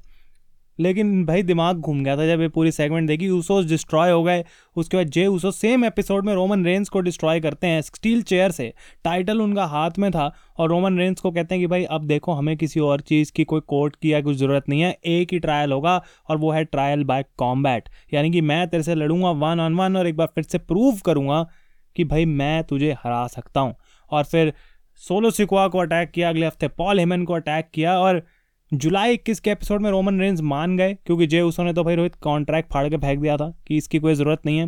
[0.78, 4.44] लेकिन भाई दिमाग घूम गया था जब ये पूरी सेगमेंट देखी ऊसोस डिस्ट्रॉय हो गए।
[4.76, 8.50] उसके बाद जे ऊसो सेम एपिसोड में रोमन रेंस को डिस्ट्रॉय करते हैं स्टील चेयर
[8.50, 8.72] से।
[9.04, 12.32] टाइटल उनका हाथ में था और रोमन रेंस को कहते हैं कि भाई, अब देखो,
[12.32, 15.38] हमें किसी और चीज़ की कोई कोर्ट की या कुछ ज़रूरत नहीं है, एक ही
[15.38, 19.60] ट्रायल होगा और वो है ट्रायल बाय कॉम्बैट यानी कि मैं तेरे से लड़ूँगा वन
[19.60, 21.46] ऑन वन और एक बार फिर से प्रूव करूँगा
[21.96, 23.74] कि भाई, मैं तुझे हरा सकता हूँ।
[24.10, 24.52] और फिर
[25.00, 28.22] सोलो सिकुआ को अटैक किया, अगले हफ़्ते पॉल हेमन को अटैक किया और
[28.72, 31.94] जुलाई इक्कीस के एपिसोड में रोमन रेंज मान गए, क्योंकि जे उसो ने तो भाई
[31.96, 34.66] रोहित कॉन्ट्रैक्ट फाड़ के फेंक दिया था कि इसकी कोई ज़रूरत नहीं है।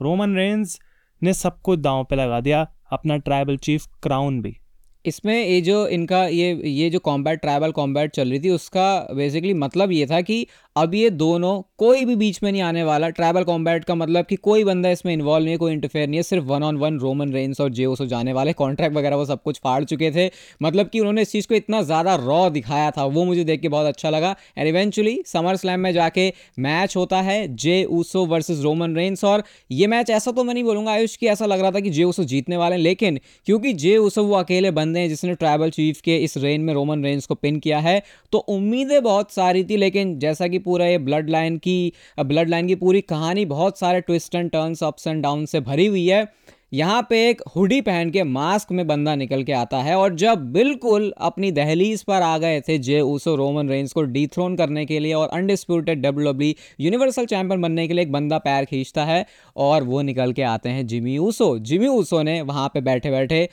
[0.00, 0.78] रोमन रेंज
[1.22, 4.56] ने सब कुछ दांव पे लगा दिया, अपना ट्राइबल चीफ क्राउन भी।
[5.04, 9.54] इसमें ये जो इनका ये ये जो कॉम्बैट ट्राइबल कॉम्बैट चल रही थी, उसका बेसिकली
[9.54, 13.44] मतलब ये था कि अब ये दोनों कोई भी बीच में नहीं आने वाला। ट्राइबल
[13.44, 16.44] कॉम्बैट का मतलब कि कोई बंदा इसमें इन्वॉल्व नहीं है, कोई इंटरफेयर नहीं है, सिर्फ़
[16.44, 19.82] one on one Roman Reigns और जेओसो जाने वाले। कॉन्ट्रैक्ट वगैरह वो सब कुछ फाड़
[19.84, 20.30] चुके थे।
[20.60, 23.68] मतलब कि उन्होंने इस चीज़ को इतना ज़्यादा रॉ दिखाया था, वो मुझे देख के
[23.68, 28.62] बहुत अच्छा लगा। एंड इवेंचुअली समर स्लैम में जाके मैच होता है Jey Uso versus
[28.62, 31.70] Roman Reigns और ये मैच ऐसा तो मैं नहीं बोलूँगा, आयुष, की ऐसा लग रहा
[31.70, 35.08] था कि जे ऊसो जीतने वाले हैं। लेकिन क्योंकि जे ऊसो वो अकेले बंदे हैं
[35.08, 38.02] जिसने ट्राइबल चीफ के इस रेन में रोमन रेंस को पिन किया है
[38.32, 42.66] तो उम्मीदें बहुत सारी थी। लेकिन जैसा कि पूरा ये ब्लड लाइन की ब्लड लाइन
[42.66, 46.26] की पूरी कहानी बहुत सारे twist and turns ups and down से भरी हुई है।
[46.72, 50.42] यहाँ पे एक हुडी पहन के मास्क में बंदा निकल के आता है और जब
[50.52, 54.98] बिल्कुल अपनी दहलीज पर आ गए थे जे उसो रोमन रेंज को डीथ्रोन करने के
[54.98, 59.24] लिए और अनडिस्प्यूटेड डब्ल्यू यूनिवर्सल चैंपियन बनने के लिए एक बंदा पैर खींचता है
[59.56, 63.48] और वो निकल के आते हैं जिमी ऊसो। जिमी ऊसो ने वहाँ पे बैठे बैठे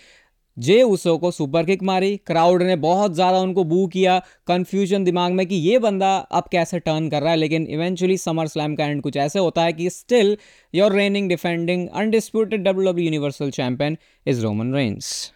[0.58, 4.18] जे उसो को सुपर किक मारी, क्राउड ने बहुत ज़्यादा उनको बू किया,
[4.48, 8.48] कन्फ्यूज़न दिमाग में कि ये बंदा अब कैसे टर्न कर रहा है, लेकिन इवेंचुअली समर
[8.48, 10.38] स्लैम का एंड कुछ ऐसे होता है कि still
[10.74, 15.32] your reigning defending undisputed W W universal champion is Roman Reigns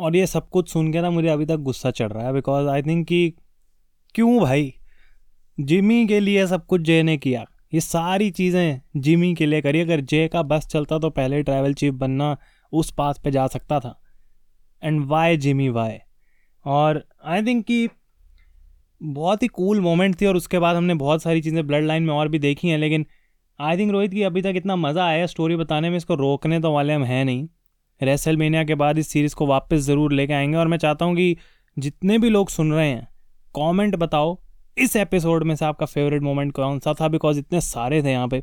[0.00, 2.68] और ये सब कुछ सुन के ना मुझे अभी तक गुस्सा चढ़ रहा है बिकॉज़
[2.68, 3.32] आई थिंक कि
[4.14, 4.72] क्यों भाई?
[5.58, 9.80] जिमी के लिए सब कुछ जे ने किया। ये सारी चीज़ें जिमी के लिए करी।
[9.80, 12.36] अगर जे का बस चलता तो पहले ट्रैवल चीफ बनना
[12.72, 13.94] उस पास पे जा सकता था।
[14.82, 15.98] एंड वाई जिमी वाई
[16.64, 17.88] और आई थिंक कि
[19.00, 22.12] बहुत ही कूल मोमेंट थी और उसके बाद हमने बहुत सारी चीज़ें ब्लड लाइन में
[22.14, 23.06] और भी देखी हैं, लेकिन
[23.60, 26.72] आई थिंक रोहित की अभी तक इतना मज़ा आया स्टोरी बताने में, इसको रोकने तो
[26.72, 27.48] वाले हम हैं नहीं।
[28.00, 31.16] रेसल मेनिया के बाद इस सीरीज़ को वापस ज़रूर लेके आएँगे और मैं चाहता हूँ
[31.16, 31.36] कि
[31.76, 33.06] जितने भी लोग सुन रहे हैं
[33.54, 34.38] कमेंट बताओ,
[34.76, 38.28] इस एपिसोड में से आपका फेवरेट मोमेंट कौन सा था बिकॉज़ इतने सारे थे यहाँ
[38.28, 38.42] पे।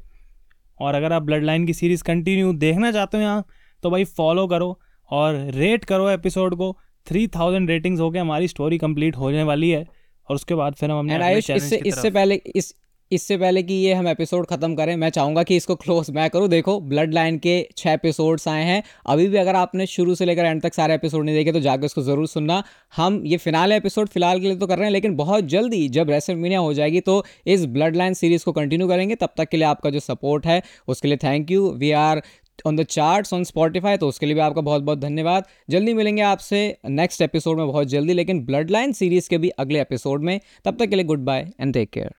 [0.79, 3.45] और अगर आप ब्लड लाइन की सीरीज़ कंटिन्यू देखना चाहते हो यहाँ
[3.83, 4.79] तो भाई फॉलो करो।
[5.11, 6.75] और रेट करो एपिसोड को।
[7.07, 9.85] थ्री थाउज़ेंड रेटिंग्स हो गए हमारी स्टोरी कंप्लीट होने वाली है।
[10.27, 12.73] और उसके बाद फिर हम हमने इससे इससे पहले इस
[13.11, 16.47] इससे पहले कि ये हम एपिसोड खत्म करें मैं चाहूँगा कि इसको क्लोज मैं करूँ।
[16.49, 20.45] देखो ब्लड लाइन के छह एपिसोड्स आए हैं। अभी भी अगर आपने शुरू से लेकर
[20.45, 22.61] एंड तक सारे एपिसोड नहीं देखे तो जाकर उसको ज़रूर सुनना।
[22.93, 26.09] हम ये फिनाल एपिसोड फ़िलहाल के लिए तो कर रहे हैं लेकिन बहुत जल्दी जब
[26.09, 29.67] रेसलमीनिया हो जाएगी तो इस ब्लड लाइन सीरीज़ को कंटिन्यू करेंगे। तब तक के लिए
[29.67, 32.21] आपका जो सपोर्ट है उसके लिए thank you we are
[32.65, 36.21] on the charts on Spotify तो उसके लिए भी आपका बहुत बहुत धन्यवाद। जल्दी मिलेंगे
[36.21, 40.39] आपसे नेक्स्ट एपिसोड में बहुत जल्दी, लेकिन ब्लड लाइन सीरीज़ के भी अगले एपिसोड में।
[40.65, 42.13] तब तक के लिए goodbye and take care